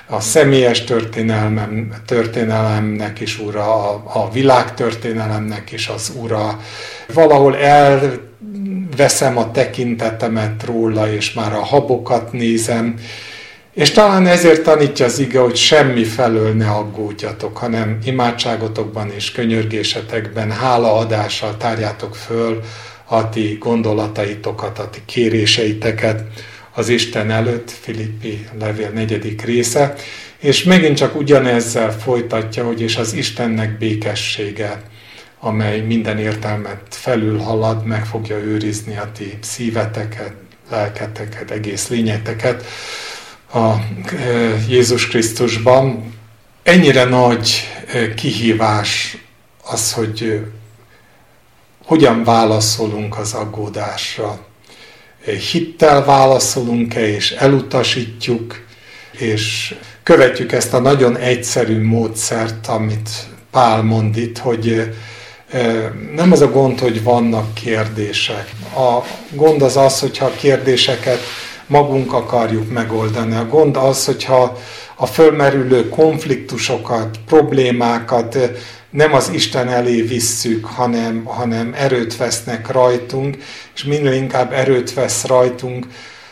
a 0.08 0.20
személyes 0.20 0.84
történelmem, 0.84 1.92
történelemnek 2.06 3.20
is 3.20 3.38
ura, 3.38 3.90
a, 3.90 4.02
a 4.06 4.30
világtörténelemnek 4.30 5.72
is 5.72 5.88
az 5.88 6.12
ura. 6.20 6.60
Valahol 7.12 7.56
elveszem 8.96 9.36
a 9.36 9.50
tekintetemet 9.50 10.64
róla, 10.64 11.12
és 11.12 11.32
már 11.32 11.52
a 11.52 11.64
habokat 11.64 12.32
nézem, 12.32 12.94
és 13.74 13.90
talán 13.90 14.26
ezért 14.26 14.62
tanítja 14.62 15.04
az 15.04 15.18
ige, 15.18 15.38
hogy 15.38 15.56
semmi 15.56 16.04
felől 16.04 16.52
ne 16.52 16.70
aggódjatok, 16.70 17.56
hanem 17.56 17.98
imádságotokban 18.04 19.12
és 19.16 19.32
könyörgésetekben 19.32 20.50
hálaadással 20.50 21.56
tárjátok 21.56 22.14
föl 22.14 22.60
a 23.04 23.28
ti 23.28 23.56
gondolataitokat, 23.60 24.78
a 24.78 24.90
ti 24.90 25.00
kéréseiteket. 25.06 26.22
Az 26.74 26.88
Isten 26.88 27.30
előtt, 27.30 27.70
Filippi 27.70 28.46
levél 28.60 28.90
negyedik 28.90 29.42
része, 29.42 29.94
és 30.38 30.64
megint 30.64 30.96
csak 30.96 31.16
ugyanezzel 31.16 31.92
folytatja, 31.92 32.64
hogy 32.64 32.80
és 32.80 32.96
az 32.96 33.12
Istennek 33.12 33.78
békessége, 33.78 34.82
amely 35.46 35.80
minden 35.80 36.18
értelmet 36.18 36.80
felülhalad, 36.88 37.84
meg 37.84 38.06
fogja 38.06 38.36
őrizni 38.36 38.96
a 38.96 39.10
ti 39.12 39.38
szíveteket, 39.42 40.32
lelketeket, 40.70 41.50
egész 41.50 41.88
lényeteket 41.88 42.64
a 43.52 43.58
e, 43.58 43.80
Jézus 44.68 45.08
Krisztusban. 45.08 46.14
Ennyire 46.62 47.04
nagy 47.04 47.68
e, 47.86 48.14
kihívás 48.14 49.16
az, 49.64 49.92
hogy 49.92 50.22
e, 50.22 50.48
hogyan 51.84 52.24
válaszolunk 52.24 53.18
az 53.18 53.32
aggódásra, 53.32 54.46
hittel 55.50 56.04
válaszolunk-e, 56.04 57.08
és 57.08 57.30
elutasítjuk, 57.30 58.64
és 59.10 59.74
követjük 60.02 60.52
ezt 60.52 60.74
a 60.74 60.78
nagyon 60.78 61.16
egyszerű 61.16 61.82
módszert, 61.82 62.66
amit 62.66 63.10
Pál 63.50 63.82
mond 63.82 64.16
itt, 64.16 64.38
hogy 64.38 64.94
nem 66.14 66.32
az 66.32 66.40
a 66.40 66.50
gond, 66.50 66.80
hogy 66.80 67.02
vannak 67.02 67.54
kérdések. 67.54 68.52
A 68.74 69.02
gond 69.30 69.62
az 69.62 69.76
az, 69.76 70.00
hogyha 70.00 70.24
a 70.24 70.34
kérdéseket 70.36 71.20
magunk 71.66 72.12
akarjuk 72.12 72.72
megoldani. 72.72 73.34
A 73.34 73.46
gond 73.46 73.76
az, 73.76 74.04
hogyha 74.04 74.58
a 74.96 75.06
fölmerülő 75.06 75.88
konfliktusokat, 75.88 77.18
problémákat 77.26 78.38
nem 78.90 79.14
az 79.14 79.30
Isten 79.32 79.68
elé 79.68 80.02
visszük, 80.02 80.64
hanem, 80.64 81.24
hanem 81.24 81.74
erőt 81.76 82.16
vesznek 82.16 82.70
rajtunk, 82.70 83.36
és 83.74 83.84
minél 83.84 84.12
inkább 84.12 84.52
erőt 84.52 84.94
vesz 84.94 85.24
rajtunk, 85.24 85.86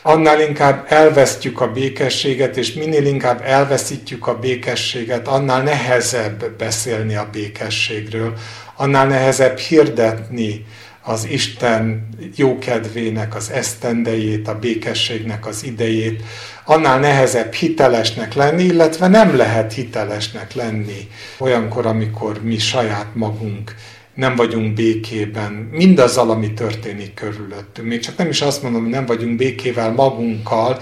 annál 0.07 0.41
inkább 0.41 0.85
elvesztjük 0.89 1.61
a 1.61 1.73
békességet, 1.73 2.57
és 2.57 2.73
minél 2.73 3.07
inkább 3.07 3.43
elveszítjük 3.45 4.27
a 4.27 4.39
békességet, 4.39 5.29
annál 5.29 5.63
nehezebb 5.63 6.57
beszélni 6.59 7.15
a 7.15 7.29
békességről, 7.33 8.33
annál 8.77 9.07
nehezebb 9.07 9.59
hirdetni 9.59 10.65
az 11.03 11.27
Isten 11.31 12.09
jókedvének 12.37 13.35
az 13.35 13.51
esztendejét, 13.51 14.49
a 14.49 14.59
békességnek 14.59 15.47
az 15.47 15.65
idejét, 15.65 16.23
annál 16.65 16.99
nehezebb 16.99 17.53
hitelesnek 17.53 18.35
lenni, 18.35 18.63
illetve 18.63 19.09
nem 19.09 19.37
lehet 19.37 19.73
hitelesnek 19.73 20.55
lenni 20.55 21.09
olyankor, 21.39 21.87
amikor 21.87 22.43
mi 22.43 22.59
saját 22.59 23.15
magunk 23.15 23.75
nem 24.15 24.37
vagyunk 24.37 24.75
békében 24.75 25.53
mindazzal, 25.73 26.31
ami 26.31 26.53
történik 26.53 27.15
körülöttünk. 27.15 27.89
Még 27.89 28.01
csak 28.01 28.17
nem 28.17 28.29
is 28.29 28.41
azt 28.41 28.63
mondom, 28.63 28.83
hogy 28.83 28.91
nem 28.91 29.07
vagyunk 29.07 29.37
békével 29.37 29.93
magunkkal, 29.93 30.79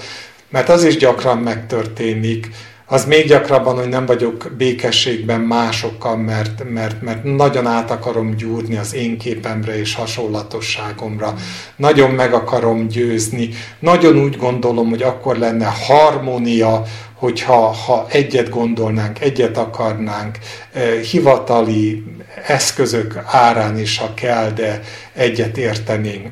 mert 0.51 0.69
az 0.69 0.85
is 0.85 0.97
gyakran 0.97 1.39
megtörténik, 1.39 2.51
az 2.93 3.05
még 3.05 3.27
gyakrabban, 3.27 3.75
hogy 3.77 3.89
nem 3.89 4.07
vagyok 4.07 4.51
békességben 4.57 5.41
másokkal, 5.41 6.17
mert, 6.17 6.71
mert, 6.71 7.03
mert 7.03 7.25
nagyon 7.25 7.67
át 7.67 7.91
akarom 7.91 8.35
gyúrni 8.37 8.77
az 8.77 8.95
én 8.95 9.19
képemre 9.19 9.79
és 9.79 9.95
hasonlatosságomra. 9.95 11.35
Nagyon 11.77 12.11
meg 12.11 12.33
akarom 12.33 12.89
győzni. 12.89 13.49
Nagyon 13.79 14.19
úgy 14.19 14.37
gondolom, 14.37 14.89
hogy 14.89 15.03
akkor 15.03 15.37
lenne 15.37 15.73
harmónia, 15.87 16.83
hogyha 17.15 17.73
ha 17.73 18.07
egyet 18.11 18.49
gondolnánk, 18.49 19.21
egyet 19.21 19.57
akarnánk, 19.57 20.39
eh, 20.73 21.01
hivatali 21.01 22.05
eszközök 22.47 23.23
árán 23.25 23.79
is, 23.79 23.99
ha 23.99 24.15
kell, 24.15 24.51
de 24.51 24.81
egyet 25.13 25.59
értenénk. 25.59 26.29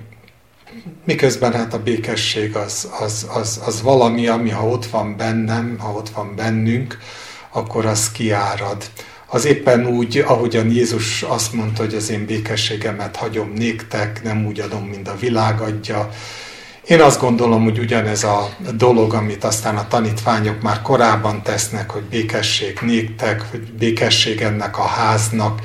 Miközben 1.04 1.52
hát 1.52 1.74
a 1.74 1.82
békesség 1.82 2.56
az, 2.56 2.90
az, 3.00 3.26
az, 3.34 3.60
az 3.66 3.82
valami, 3.82 4.26
ami 4.26 4.50
ha 4.50 4.66
ott 4.66 4.86
van 4.86 5.16
bennem, 5.16 5.78
ha 5.78 5.92
ott 5.92 6.08
van 6.08 6.36
bennünk, 6.36 6.98
akkor 7.50 7.86
az 7.86 8.12
kiárad. 8.12 8.84
Az 9.26 9.44
éppen 9.44 9.86
úgy, 9.86 10.18
ahogyan 10.18 10.70
Jézus 10.70 11.22
azt 11.22 11.52
mondta, 11.52 11.82
hogy 11.82 11.94
az 11.94 12.10
én 12.10 12.26
békességemet 12.26 13.16
hagyom 13.16 13.52
néktek, 13.52 14.22
nem 14.22 14.46
úgy 14.46 14.60
adom, 14.60 14.84
mint 14.84 15.08
a 15.08 15.16
világ 15.16 15.60
adja. 15.60 16.10
Én 16.90 17.00
azt 17.00 17.20
gondolom, 17.20 17.64
hogy 17.64 17.78
ugyanez 17.78 18.24
a 18.24 18.48
dolog, 18.74 19.14
amit 19.14 19.44
aztán 19.44 19.76
a 19.76 19.88
tanítványok 19.88 20.62
már 20.62 20.82
korábban 20.82 21.42
tesznek, 21.42 21.90
hogy 21.90 22.02
békesség 22.02 22.78
néktek, 22.80 23.42
hogy 23.50 23.60
békesség 23.60 24.40
ennek 24.40 24.78
a 24.78 24.82
háznak, 24.82 25.60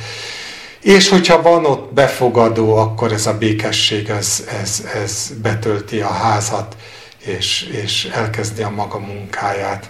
és 0.82 1.10
hogyha 1.10 1.42
van 1.42 1.66
ott 1.66 1.94
befogadó, 1.94 2.76
akkor 2.76 3.12
ez 3.12 3.26
a 3.26 3.38
békesség, 3.38 4.10
ez, 4.10 4.48
ez, 4.62 4.88
ez 5.04 5.32
betölti 5.42 6.00
a 6.00 6.12
házat, 6.12 6.76
és, 7.18 7.70
és 7.84 8.10
elkezdi 8.14 8.62
a 8.62 8.70
maga 8.70 9.00
munkáját. 9.00 9.90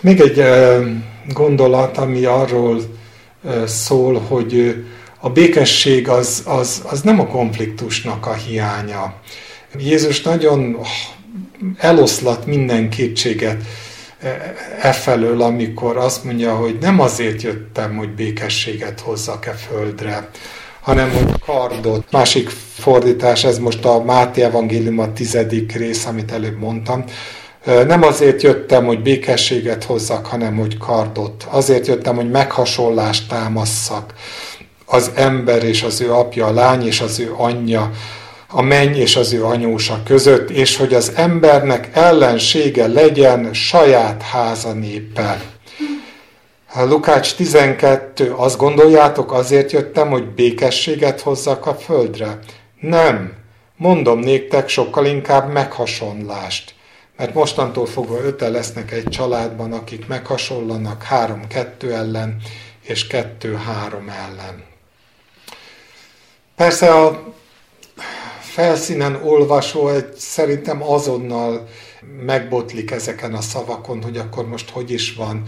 Még 0.00 0.20
egy 0.20 0.44
gondolat, 1.26 1.98
ami 1.98 2.24
arról 2.24 2.80
szól, 3.66 4.20
hogy 4.20 4.84
a 5.20 5.30
békesség 5.30 6.08
az, 6.08 6.42
az, 6.46 6.82
az 6.90 7.00
nem 7.00 7.20
a 7.20 7.26
konfliktusnak 7.26 8.26
a 8.26 8.32
hiánya. 8.32 9.14
Jézus 9.76 10.22
nagyon 10.22 10.78
eloszlat 11.78 12.46
minden 12.46 12.90
kétséget 12.90 13.62
e 14.80 14.92
felől, 14.92 15.42
amikor 15.42 15.96
azt 15.96 16.24
mondja, 16.24 16.54
hogy 16.54 16.78
nem 16.80 17.00
azért 17.00 17.42
jöttem, 17.42 17.96
hogy 17.96 18.08
békességet 18.08 19.00
hozzak-e 19.00 19.52
földre, 19.52 20.28
hanem 20.80 21.10
hogy 21.10 21.40
kardot. 21.46 22.10
Másik 22.10 22.48
fordítás, 22.74 23.44
ez 23.44 23.58
most 23.58 23.84
a 23.84 24.02
Máté 24.02 24.42
Evangélium 24.42 24.98
a 24.98 25.12
tizedik 25.12 25.72
rész, 25.72 26.06
amit 26.06 26.32
előbb 26.32 26.58
mondtam. 26.58 27.04
Nem 27.64 28.02
azért 28.02 28.42
jöttem, 28.42 28.84
hogy 28.84 29.02
békességet 29.02 29.84
hozzak, 29.84 30.26
hanem 30.26 30.56
hogy 30.56 30.78
kardot. 30.78 31.46
Azért 31.50 31.86
jöttem, 31.86 32.16
hogy 32.16 32.30
meghasonlást 32.30 33.28
támasszak. 33.28 34.14
Az 34.84 35.10
ember 35.14 35.64
és 35.64 35.82
az 35.82 36.00
ő 36.00 36.12
apja, 36.12 36.46
a 36.46 36.52
lány 36.52 36.86
és 36.86 37.00
az 37.00 37.18
ő 37.18 37.32
anyja, 37.36 37.90
a 38.50 38.62
menny 38.62 38.94
és 38.94 39.16
az 39.16 39.32
ő 39.32 39.44
anyósa 39.44 40.02
között, 40.04 40.50
és 40.50 40.76
hogy 40.76 40.94
az 40.94 41.12
embernek 41.14 41.90
ellensége 41.92 42.86
legyen 42.86 43.54
saját 43.54 44.22
háza 44.22 44.72
népe. 44.72 45.40
Lukács 46.74 47.34
12, 47.34 48.32
azt 48.32 48.56
gondoljátok, 48.56 49.32
azért 49.32 49.72
jöttem, 49.72 50.10
hogy 50.10 50.26
békességet 50.28 51.20
hozzak 51.20 51.66
a 51.66 51.74
földre? 51.74 52.38
Nem, 52.80 53.32
mondom 53.76 54.18
néktek 54.18 54.68
sokkal 54.68 55.06
inkább 55.06 55.52
meghasonlást. 55.52 56.74
Mert 57.16 57.34
mostantól 57.34 57.86
fogva 57.86 58.20
öte 58.24 58.48
lesznek 58.48 58.92
egy 58.92 59.08
családban, 59.08 59.72
akik 59.72 60.06
meghasonlanak 60.06 61.02
három-kettő 61.02 61.92
ellen, 61.94 62.36
és 62.82 63.06
kettő-három 63.06 64.08
ellen. 64.08 64.64
Persze 66.56 66.94
a 66.94 67.36
felszínen 68.58 69.20
olvasó 69.24 69.88
egy 69.88 70.06
szerintem 70.16 70.82
azonnal 70.82 71.68
megbotlik 72.26 72.90
ezeken 72.90 73.34
a 73.34 73.40
szavakon, 73.40 74.02
hogy 74.02 74.16
akkor 74.16 74.48
most 74.48 74.70
hogy 74.70 74.90
is 74.90 75.14
van. 75.14 75.42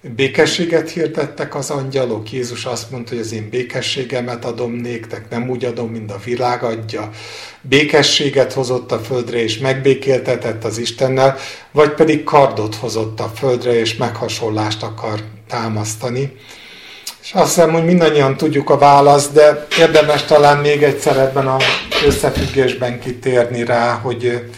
Békességet 0.00 0.90
hirdettek 0.90 1.54
az 1.54 1.70
angyalok. 1.70 2.32
Jézus 2.32 2.64
azt 2.64 2.90
mondta, 2.90 3.10
hogy 3.10 3.20
az 3.20 3.32
én 3.32 3.48
békességemet 3.50 4.44
adom 4.44 4.72
néktek, 4.72 5.30
nem 5.30 5.50
úgy 5.50 5.64
adom, 5.64 5.90
mint 5.90 6.10
a 6.10 6.20
világ 6.24 6.62
adja. 6.62 7.10
Békességet 7.60 8.52
hozott 8.52 8.92
a 8.92 8.98
földre, 8.98 9.42
és 9.42 9.58
megbékéltetett 9.58 10.64
az 10.64 10.78
Istennel, 10.78 11.36
vagy 11.72 11.90
pedig 11.90 12.24
kardot 12.24 12.74
hozott 12.74 13.20
a 13.20 13.32
földre, 13.34 13.78
és 13.78 13.96
meghasonlást 13.96 14.82
akar 14.82 15.20
támasztani. 15.48 16.36
És 17.22 17.32
azt 17.32 17.54
hiszem, 17.54 17.72
hogy 17.72 17.84
mindannyian 17.84 18.36
tudjuk 18.36 18.70
a 18.70 18.78
választ, 18.78 19.32
de 19.32 19.66
érdemes 19.78 20.24
talán 20.24 20.58
még 20.58 20.82
egyszer 20.82 21.16
ebben 21.16 21.46
az 21.46 21.62
összefüggésben 22.04 23.00
kitérni 23.00 23.64
rá, 23.64 23.92
hogy, 23.92 24.50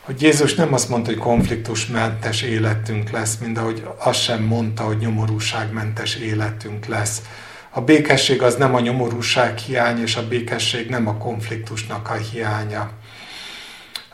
hogy 0.00 0.22
Jézus 0.22 0.54
nem 0.54 0.72
azt 0.72 0.88
mondta, 0.88 1.10
hogy 1.10 1.18
konfliktusmentes 1.18 2.42
életünk 2.42 3.10
lesz, 3.10 3.36
mint 3.40 3.58
ahogy 3.58 3.86
azt 3.98 4.22
sem 4.22 4.42
mondta, 4.42 4.82
hogy 4.82 4.98
nyomorúságmentes 4.98 6.16
életünk 6.16 6.86
lesz. 6.86 7.22
A 7.70 7.80
békesség 7.80 8.42
az 8.42 8.54
nem 8.54 8.74
a 8.74 8.80
nyomorúság 8.80 9.58
hiány, 9.58 10.02
és 10.02 10.16
a 10.16 10.28
békesség 10.28 10.88
nem 10.88 11.08
a 11.08 11.16
konfliktusnak 11.16 12.10
a 12.10 12.14
hiánya. 12.14 12.90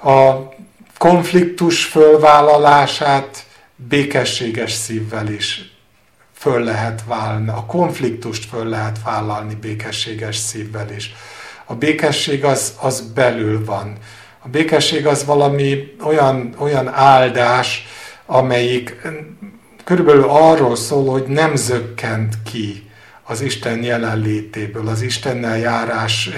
A 0.02 0.48
konfliktus 0.98 1.84
fölvállalását 1.84 3.46
békességes 3.76 4.72
szívvel 4.72 5.28
is 5.28 5.72
föl 6.32 6.62
lehet 6.62 7.02
vállalni, 7.06 7.48
a 7.48 7.64
konfliktust 7.66 8.48
föl 8.48 8.64
lehet 8.64 9.02
vállalni 9.02 9.54
békességes 9.54 10.36
szívvel 10.36 10.90
is. 10.90 11.14
A 11.70 11.74
békesség 11.74 12.44
az, 12.44 12.72
az 12.80 13.00
belül 13.14 13.64
van. 13.64 13.96
A 14.38 14.48
békesség 14.48 15.06
az 15.06 15.24
valami 15.24 15.96
olyan, 16.02 16.54
olyan 16.58 16.88
áldás, 16.88 17.86
amelyik 18.26 18.96
körülbelül 19.84 20.24
arról 20.28 20.76
szól, 20.76 21.10
hogy 21.10 21.26
nem 21.26 21.56
zökkent 21.56 22.34
ki 22.42 22.90
az 23.22 23.40
Isten 23.40 23.82
jelenlétéből, 23.82 24.88
az 24.88 25.02
Istennel 25.02 25.58
járás 25.58 26.30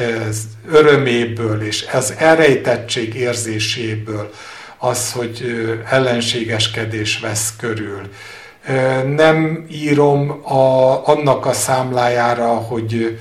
öröméből 0.71 1.62
és 1.62 1.87
az 1.93 2.14
elrejtettség 2.19 3.14
érzéséből 3.14 4.31
az, 4.79 5.12
hogy 5.12 5.45
ellenségeskedés 5.90 7.19
vesz 7.19 7.55
körül 7.59 8.01
nem 9.14 9.66
írom 9.71 10.31
a, 10.31 11.07
annak 11.09 11.47
a 11.47 11.53
számlájára, 11.53 12.49
hogy, 12.49 13.19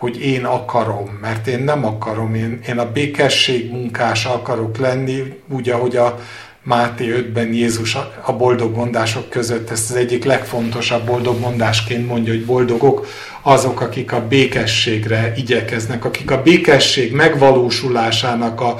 hogy 0.00 0.20
én 0.20 0.44
akarom, 0.44 1.18
mert 1.20 1.46
én 1.46 1.58
nem 1.58 1.84
akarom, 1.84 2.34
én, 2.34 2.60
én 2.68 2.78
a 2.78 2.92
békesség 2.92 3.70
munkás 3.70 4.24
akarok 4.24 4.78
lenni, 4.78 5.34
úgy, 5.48 5.68
ahogy 5.68 5.96
a 5.96 6.18
Máté 6.62 7.08
5-ben 7.10 7.52
Jézus 7.52 7.94
a 8.22 8.32
boldog 8.32 8.76
mondások 8.76 9.30
között 9.30 9.70
ezt 9.70 9.90
az 9.90 9.96
egyik 9.96 10.24
legfontosabb 10.24 11.06
boldog 11.06 11.40
mondásként 11.40 12.06
mondja, 12.06 12.32
hogy 12.32 12.44
boldogok 12.44 13.06
azok, 13.42 13.80
akik 13.80 14.12
a 14.12 14.26
békességre 14.26 15.32
igyekeznek, 15.36 16.04
akik 16.04 16.30
a 16.30 16.42
békesség 16.42 17.12
megvalósulásának 17.12 18.60
a 18.60 18.76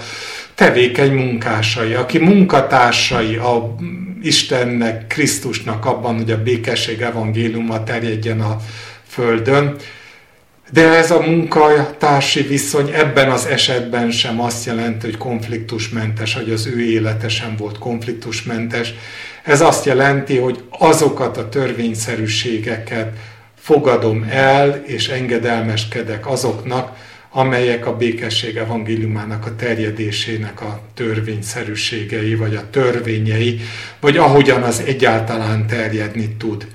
tevékeny 0.54 1.12
munkásai, 1.12 1.94
aki 1.94 2.18
munkatársai 2.18 3.36
a 3.36 3.76
Istennek, 4.22 5.06
Krisztusnak 5.06 5.86
abban, 5.86 6.16
hogy 6.16 6.30
a 6.30 6.42
békesség 6.42 7.00
evangéliuma 7.00 7.84
terjedjen 7.84 8.40
a 8.40 8.56
Földön. 9.06 9.76
De 10.72 10.88
ez 10.88 11.10
a 11.10 11.20
munkatársi 11.20 12.42
viszony 12.42 12.90
ebben 12.94 13.30
az 13.30 13.46
esetben 13.46 14.10
sem 14.10 14.40
azt 14.40 14.64
jelenti, 14.64 15.06
hogy 15.06 15.16
konfliktusmentes, 15.16 16.34
hogy 16.34 16.50
az 16.50 16.66
ő 16.66 16.80
élete 16.80 17.28
sem 17.28 17.56
volt 17.56 17.78
konfliktusmentes. 17.78 18.94
Ez 19.42 19.60
azt 19.60 19.84
jelenti, 19.84 20.36
hogy 20.36 20.62
azokat 20.78 21.36
a 21.36 21.48
törvényszerűségeket 21.48 23.16
fogadom 23.54 24.26
el, 24.30 24.82
és 24.86 25.08
engedelmeskedek 25.08 26.26
azoknak, 26.26 26.96
amelyek 27.30 27.86
a 27.86 27.96
békesség 27.96 28.56
evangéliumának 28.56 29.46
a 29.46 29.56
terjedésének 29.56 30.60
a 30.60 30.80
törvényszerűségei, 30.94 32.34
vagy 32.34 32.54
a 32.54 32.70
törvényei, 32.70 33.60
vagy 34.00 34.16
ahogyan 34.16 34.62
az 34.62 34.82
egyáltalán 34.86 35.66
terjedni 35.66 36.28
tud. 36.38 36.66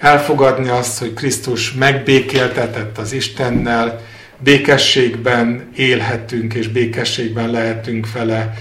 Elfogadni 0.00 0.68
azt, 0.68 0.98
hogy 0.98 1.14
Krisztus 1.14 1.72
megbékéltetett 1.72 2.98
az 2.98 3.12
Istennel, 3.12 4.00
békességben 4.38 5.70
élhetünk, 5.76 6.54
és 6.54 6.68
békességben 6.68 7.50
lehetünk 7.50 8.12
vele, 8.12 8.54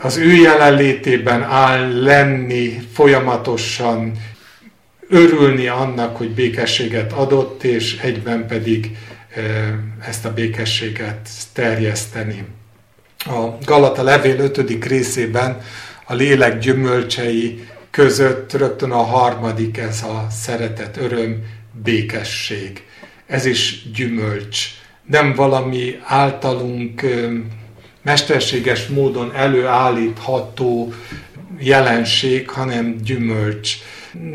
az 0.00 0.16
ő 0.16 0.32
jelenlétében 0.32 1.42
áll 1.42 2.02
lenni 2.02 2.88
folyamatosan, 2.92 4.12
örülni 5.08 5.66
annak, 5.66 6.16
hogy 6.16 6.30
békességet 6.30 7.12
adott, 7.12 7.62
és 7.62 7.98
egyben 8.02 8.46
pedig 8.46 8.96
ezt 10.06 10.24
a 10.24 10.32
békességet 10.32 11.28
terjeszteni. 11.52 12.44
A 13.18 13.58
Galata 13.64 14.02
levél 14.02 14.38
5. 14.38 14.84
részében 14.84 15.60
a 16.04 16.14
lélek 16.14 16.58
gyümölcsei 16.58 17.66
között 17.94 18.52
rögtön 18.52 18.90
a 18.90 19.02
harmadik 19.02 19.78
ez 19.78 20.02
a 20.02 20.26
szeretet, 20.30 20.96
öröm, 20.96 21.44
békesség. 21.82 22.82
Ez 23.26 23.44
is 23.44 23.90
gyümölcs. 23.94 24.68
Nem 25.06 25.34
valami 25.34 25.98
általunk 26.04 27.02
mesterséges 28.02 28.86
módon 28.86 29.32
előállítható 29.34 30.92
jelenség, 31.58 32.50
hanem 32.50 32.96
gyümölcs. 33.02 33.76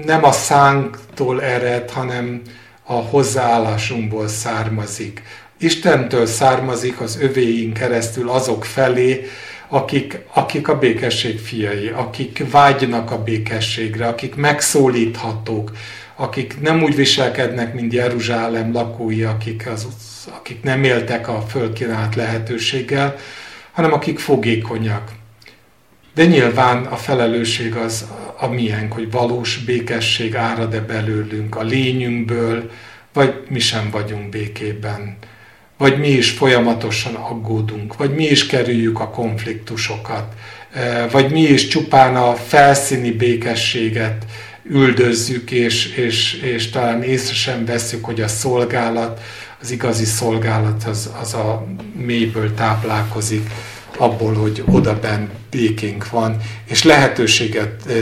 Nem 0.05 0.23
a 0.23 0.31
szánktól 0.31 1.41
ered, 1.41 1.89
hanem 1.89 2.41
a 2.83 2.93
hozzáállásunkból 2.93 4.27
származik. 4.27 5.23
Istentől 5.57 6.25
származik 6.25 7.01
az 7.01 7.17
övéink 7.21 7.73
keresztül 7.73 8.29
azok 8.29 8.65
felé, 8.65 9.27
akik, 9.69 10.19
akik 10.33 10.67
a 10.67 10.77
békesség 10.77 11.39
fiai, 11.39 11.87
akik 11.87 12.51
vágynak 12.51 13.11
a 13.11 13.23
békességre, 13.23 14.07
akik 14.07 14.35
megszólíthatók, 14.35 15.71
akik 16.15 16.61
nem 16.61 16.83
úgy 16.83 16.95
viselkednek, 16.95 17.73
mint 17.73 17.93
Jeruzsálem 17.93 18.73
lakói, 18.73 19.23
akik, 19.23 19.67
az, 19.67 19.87
akik 20.39 20.63
nem 20.63 20.83
éltek 20.83 21.27
a 21.27 21.41
fölkínált 21.41 22.15
lehetőséggel, 22.15 23.15
hanem 23.71 23.93
akik 23.93 24.19
fogékonyak. 24.19 25.11
De 26.13 26.25
nyilván 26.25 26.85
a 26.85 26.95
felelősség 26.95 27.75
az 27.75 28.07
a 28.37 28.47
miénk, 28.47 28.93
hogy 28.93 29.11
valós 29.11 29.57
békesség 29.57 30.35
árad-e 30.35 30.79
belőlünk, 30.79 31.55
a 31.55 31.61
lényünkből, 31.61 32.71
vagy 33.13 33.33
mi 33.49 33.59
sem 33.59 33.89
vagyunk 33.91 34.29
békében, 34.29 35.17
vagy 35.79 35.99
mi 35.99 36.09
is 36.09 36.29
folyamatosan 36.29 37.15
aggódunk, 37.15 37.97
vagy 37.97 38.15
mi 38.15 38.25
is 38.25 38.45
kerüljük 38.45 38.99
a 38.99 39.09
konfliktusokat, 39.09 40.33
vagy 41.11 41.31
mi 41.31 41.41
is 41.41 41.67
csupán 41.67 42.15
a 42.15 42.33
felszíni 42.33 43.11
békességet 43.11 44.25
üldözzük, 44.63 45.51
és, 45.51 45.85
és, 45.95 46.33
és 46.33 46.69
talán 46.69 47.03
észre 47.03 47.33
sem 47.33 47.65
veszük, 47.65 48.05
hogy 48.05 48.21
a 48.21 48.27
szolgálat, 48.27 49.21
az 49.61 49.71
igazi 49.71 50.05
szolgálat 50.05 50.83
az, 50.83 51.09
az 51.21 51.33
a 51.33 51.67
mélyből 52.05 52.53
táplálkozik, 52.53 53.49
abból, 53.97 54.33
hogy 54.33 54.63
oda 54.65 54.99
benn 54.99 55.27
békénk 55.49 56.09
van, 56.09 56.37
és 56.69 56.83
lehetőséget 56.83 57.93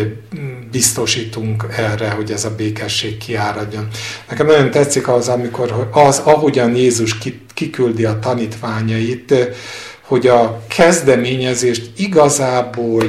biztosítunk 0.72 1.66
erre, 1.78 2.10
hogy 2.10 2.32
ez 2.32 2.46
a 2.46 2.56
békesség 2.56 3.18
kiáradjon. 3.18 3.88
Nekem 4.30 4.46
nagyon 4.46 4.72
tetszik 4.72 5.08
az, 5.08 5.28
amikor 5.28 5.90
az, 5.92 6.18
ahogyan 6.18 6.76
Jézus 6.76 7.18
kiküldi 7.58 8.06
a 8.06 8.20
tanítványait, 8.20 9.34
hogy 10.02 10.28
a 10.28 10.62
kezdeményezést 10.68 11.92
igazából 11.98 13.04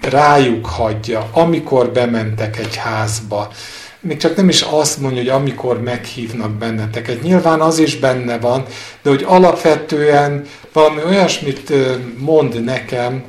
rájuk 0.00 0.66
hagyja, 0.66 1.28
amikor 1.32 1.90
bementek 1.90 2.58
egy 2.58 2.76
házba. 2.76 3.52
Még 4.00 4.16
csak 4.16 4.36
nem 4.36 4.48
is 4.48 4.62
azt 4.62 5.00
mondja, 5.00 5.18
hogy 5.18 5.28
amikor 5.28 5.82
meghívnak 5.82 6.50
benneteket. 6.50 7.22
Nyilván 7.22 7.60
az 7.60 7.78
is 7.78 7.96
benne 7.96 8.38
van, 8.38 8.64
de 9.02 9.10
hogy 9.10 9.24
alapvetően 9.26 10.44
valami 10.72 11.02
olyasmit 11.06 11.72
mond 12.18 12.64
nekem, 12.64 13.24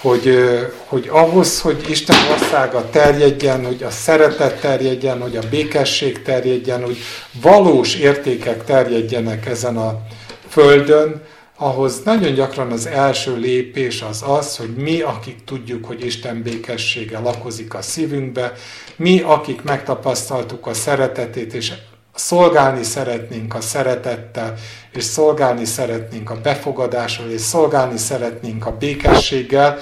hogy, 0.00 0.38
hogy 0.86 1.08
ahhoz, 1.12 1.60
hogy 1.60 1.84
Isten 1.88 2.16
országa 2.32 2.90
terjedjen, 2.90 3.64
hogy 3.64 3.82
a 3.82 3.90
szeretet 3.90 4.60
terjedjen, 4.60 5.20
hogy 5.20 5.36
a 5.36 5.48
békesség 5.50 6.22
terjedjen, 6.22 6.84
hogy 6.84 6.96
valós 7.42 7.94
értékek 7.94 8.64
terjedjenek 8.64 9.46
ezen 9.46 9.76
a 9.76 10.00
földön, 10.48 11.22
ahhoz 11.56 12.02
nagyon 12.04 12.34
gyakran 12.34 12.72
az 12.72 12.86
első 12.86 13.36
lépés 13.36 14.02
az 14.02 14.24
az, 14.26 14.56
hogy 14.56 14.74
mi, 14.76 15.00
akik 15.00 15.44
tudjuk, 15.44 15.84
hogy 15.84 16.04
Isten 16.04 16.42
békessége 16.42 17.18
lakozik 17.18 17.74
a 17.74 17.82
szívünkbe, 17.82 18.52
mi, 18.96 19.20
akik 19.20 19.62
megtapasztaltuk 19.62 20.66
a 20.66 20.74
szeretetét, 20.74 21.54
és 21.54 21.72
szolgálni 22.18 22.82
szeretnénk 22.82 23.54
a 23.54 23.60
szeretettel, 23.60 24.54
és 24.92 25.04
szolgálni 25.04 25.64
szeretnénk 25.64 26.30
a 26.30 26.40
befogadással, 26.40 27.30
és 27.30 27.40
szolgálni 27.40 27.98
szeretnénk 27.98 28.66
a 28.66 28.76
békességgel, 28.76 29.78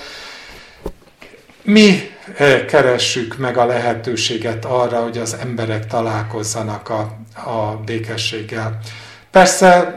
mi 1.62 2.10
eh, 2.36 2.64
keressük 2.64 3.36
meg 3.36 3.56
a 3.56 3.66
lehetőséget 3.66 4.64
arra, 4.64 5.02
hogy 5.02 5.18
az 5.18 5.36
emberek 5.40 5.86
találkozzanak 5.86 6.88
a, 6.88 7.16
a 7.50 7.76
békességgel. 7.84 8.78
Persze 9.30 9.96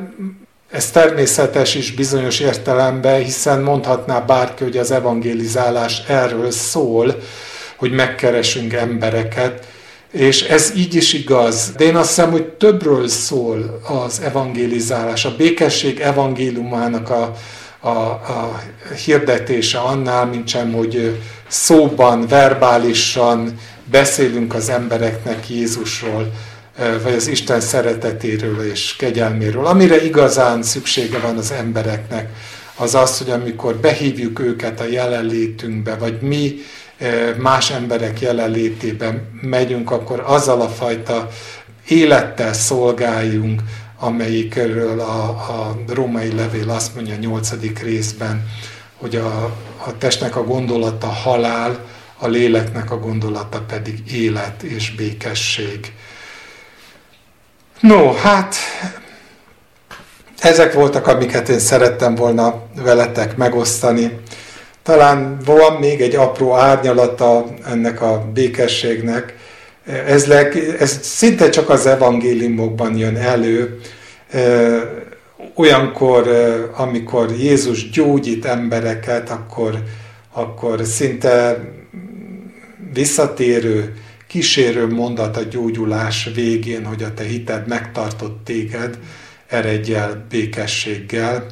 ez 0.71 0.91
természetes 0.91 1.75
is 1.75 1.93
bizonyos 1.93 2.39
értelemben, 2.39 3.23
hiszen 3.23 3.61
mondhatná 3.61 4.19
bárki, 4.19 4.63
hogy 4.63 4.77
az 4.77 4.91
evangelizálás 4.91 6.03
erről 6.07 6.51
szól, 6.51 7.19
hogy 7.75 7.91
megkeresünk 7.91 8.73
embereket, 8.73 9.67
és 10.11 10.41
ez 10.41 10.73
így 10.75 10.95
is 10.95 11.13
igaz. 11.13 11.71
De 11.77 11.83
én 11.83 11.95
azt 11.95 12.07
hiszem, 12.07 12.31
hogy 12.31 12.43
többről 12.43 13.07
szól 13.07 13.81
az 14.05 14.21
evangélizálás. 14.23 15.25
A 15.25 15.35
békesség 15.35 15.99
evangéliumának 15.99 17.09
a, 17.09 17.35
a, 17.79 17.89
a 17.89 18.61
hirdetése 19.05 19.77
annál, 19.77 20.25
mint 20.25 20.47
sem, 20.47 20.71
hogy 20.71 21.19
szóban, 21.47 22.27
verbálisan 22.27 23.59
beszélünk 23.91 24.53
az 24.53 24.69
embereknek 24.69 25.49
Jézusról, 25.49 26.31
vagy 27.03 27.13
az 27.13 27.27
Isten 27.27 27.59
szeretetéről 27.59 28.71
és 28.71 28.95
kegyelméről. 28.95 29.65
Amire 29.65 30.05
igazán 30.05 30.63
szüksége 30.63 31.19
van 31.19 31.37
az 31.37 31.51
embereknek, 31.51 32.29
az 32.75 32.95
az, 32.95 33.17
hogy 33.17 33.29
amikor 33.29 33.75
behívjuk 33.75 34.39
őket 34.39 34.79
a 34.79 34.87
jelenlétünkbe, 34.89 35.95
vagy 35.95 36.21
mi 36.21 36.55
más 37.37 37.71
emberek 37.71 38.19
jelenlétében 38.19 39.39
megyünk, 39.41 39.91
akkor 39.91 40.23
azzal 40.25 40.61
a 40.61 40.69
fajta 40.69 41.29
élettel 41.87 42.53
szolgáljunk, 42.53 43.61
amelyikről 43.99 44.99
a, 44.99 45.29
a 45.29 45.75
római 45.87 46.35
levél 46.35 46.69
azt 46.69 46.95
mondja 46.95 47.13
a 47.13 47.17
nyolcadik 47.17 47.79
részben, 47.79 48.47
hogy 48.97 49.15
a, 49.15 49.43
a 49.85 49.97
testnek 49.97 50.35
a 50.35 50.43
gondolata 50.43 51.07
halál, 51.07 51.85
a 52.17 52.27
léleknek 52.27 52.91
a 52.91 52.99
gondolata 52.99 53.61
pedig 53.61 54.11
élet 54.13 54.63
és 54.63 54.95
békesség. 54.95 55.93
No, 57.79 58.13
hát 58.13 58.55
ezek 60.39 60.73
voltak, 60.73 61.07
amiket 61.07 61.49
én 61.49 61.59
szerettem 61.59 62.15
volna 62.15 62.61
veletek 62.75 63.37
megosztani. 63.37 64.19
Talán 64.89 65.37
van 65.45 65.79
még 65.79 66.01
egy 66.01 66.15
apró 66.15 66.55
árnyalata 66.55 67.45
ennek 67.65 68.01
a 68.01 68.29
békességnek. 68.33 69.35
Ez, 70.05 70.25
leg, 70.25 70.75
ez 70.79 70.99
szinte 71.01 71.49
csak 71.49 71.69
az 71.69 71.85
evangéliumokban 71.85 72.97
jön 72.97 73.15
elő, 73.15 73.79
olyankor, 75.55 76.27
amikor 76.75 77.31
Jézus 77.39 77.89
gyógyít 77.89 78.45
embereket, 78.45 79.29
akkor, 79.29 79.83
akkor 80.33 80.85
szinte 80.85 81.59
visszatérő, 82.93 83.93
kísérő 84.27 84.87
mondat 84.87 85.37
a 85.37 85.43
gyógyulás 85.43 86.29
végén, 86.35 86.85
hogy 86.85 87.03
a 87.03 87.13
te 87.13 87.23
hited 87.23 87.67
megtartott 87.67 88.45
téged, 88.45 88.97
eredj 89.47 89.93
el 89.93 90.25
békességgel. 90.29 91.45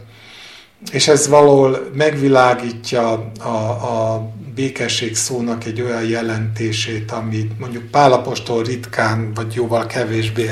És 0.91 1.07
ez 1.07 1.27
valahol 1.27 1.89
megvilágítja 1.93 3.31
a, 3.39 3.47
a 3.69 4.29
békesség 4.55 5.15
szónak 5.15 5.65
egy 5.65 5.81
olyan 5.81 6.03
jelentését, 6.03 7.11
amit 7.11 7.59
mondjuk 7.59 7.91
Pálapostól 7.91 8.63
ritkán, 8.63 9.33
vagy 9.33 9.53
jóval 9.53 9.85
kevésbé 9.85 10.51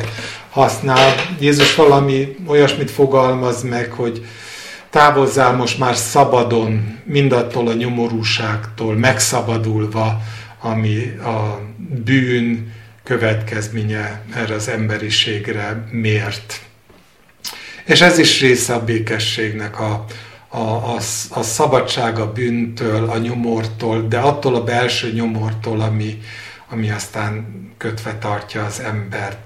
használ. 0.50 1.14
Jézus 1.40 1.76
valami 1.76 2.36
olyasmit 2.48 2.92
fogalmaz 2.92 3.64
meg, 3.64 3.92
hogy 3.92 4.26
távozzál 4.90 5.56
most 5.56 5.80
már 5.80 5.96
szabadon, 5.96 7.00
mindattól 7.04 7.68
a 7.68 7.74
nyomorúságtól, 7.74 8.96
megszabadulva, 8.96 10.22
ami 10.62 11.18
a 11.24 11.60
bűn 12.04 12.74
következménye 13.04 14.22
erre 14.36 14.56
az 14.56 14.68
emberiségre 14.68 15.88
mért. 15.92 16.62
És 17.86 18.02
ez 18.02 18.18
is 18.18 18.42
része 18.42 18.74
a 18.74 18.84
békességnek, 18.84 19.80
a, 19.80 20.06
a, 20.48 20.60
a, 20.60 20.96
a 21.30 21.44
szabadság 21.44 22.20
a 22.20 22.32
bűntől, 22.32 23.10
a 23.10 23.18
nyomortól, 23.18 24.08
de 24.08 24.18
attól 24.18 24.56
a 24.56 24.64
belső 24.64 25.12
nyomortól, 25.12 25.82
ami, 25.82 26.22
ami 26.70 26.90
aztán 26.90 27.46
kötve 27.78 28.18
tartja 28.18 28.66
az 28.66 28.80
embert. 28.80 29.38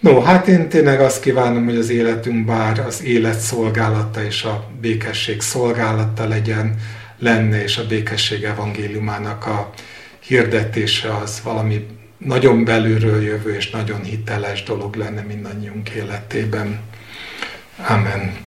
No, 0.00 0.20
hát 0.20 0.48
én 0.48 0.68
tényleg 0.68 1.00
azt 1.00 1.20
kívánom, 1.20 1.64
hogy 1.64 1.76
az 1.76 1.90
életünk 1.90 2.46
bár 2.46 2.78
az 2.78 3.02
élet 3.02 3.38
szolgálata 3.38 4.24
és 4.24 4.42
a 4.44 4.70
békesség 4.80 5.40
szolgálata 5.40 6.28
legyen, 6.28 6.74
lenne, 7.18 7.62
és 7.62 7.76
a 7.76 7.86
békesség 7.86 8.44
evangéliumának 8.44 9.46
a 9.46 9.70
hirdetése 10.18 11.16
az 11.16 11.40
valami 11.44 11.86
nagyon 12.18 12.64
belülről 12.64 13.22
jövő 13.22 13.54
és 13.54 13.70
nagyon 13.70 14.02
hiteles 14.02 14.62
dolog 14.62 14.94
lenne 14.94 15.20
mindannyiunk 15.20 15.88
életében. 15.88 16.80
Amen. 17.90 18.51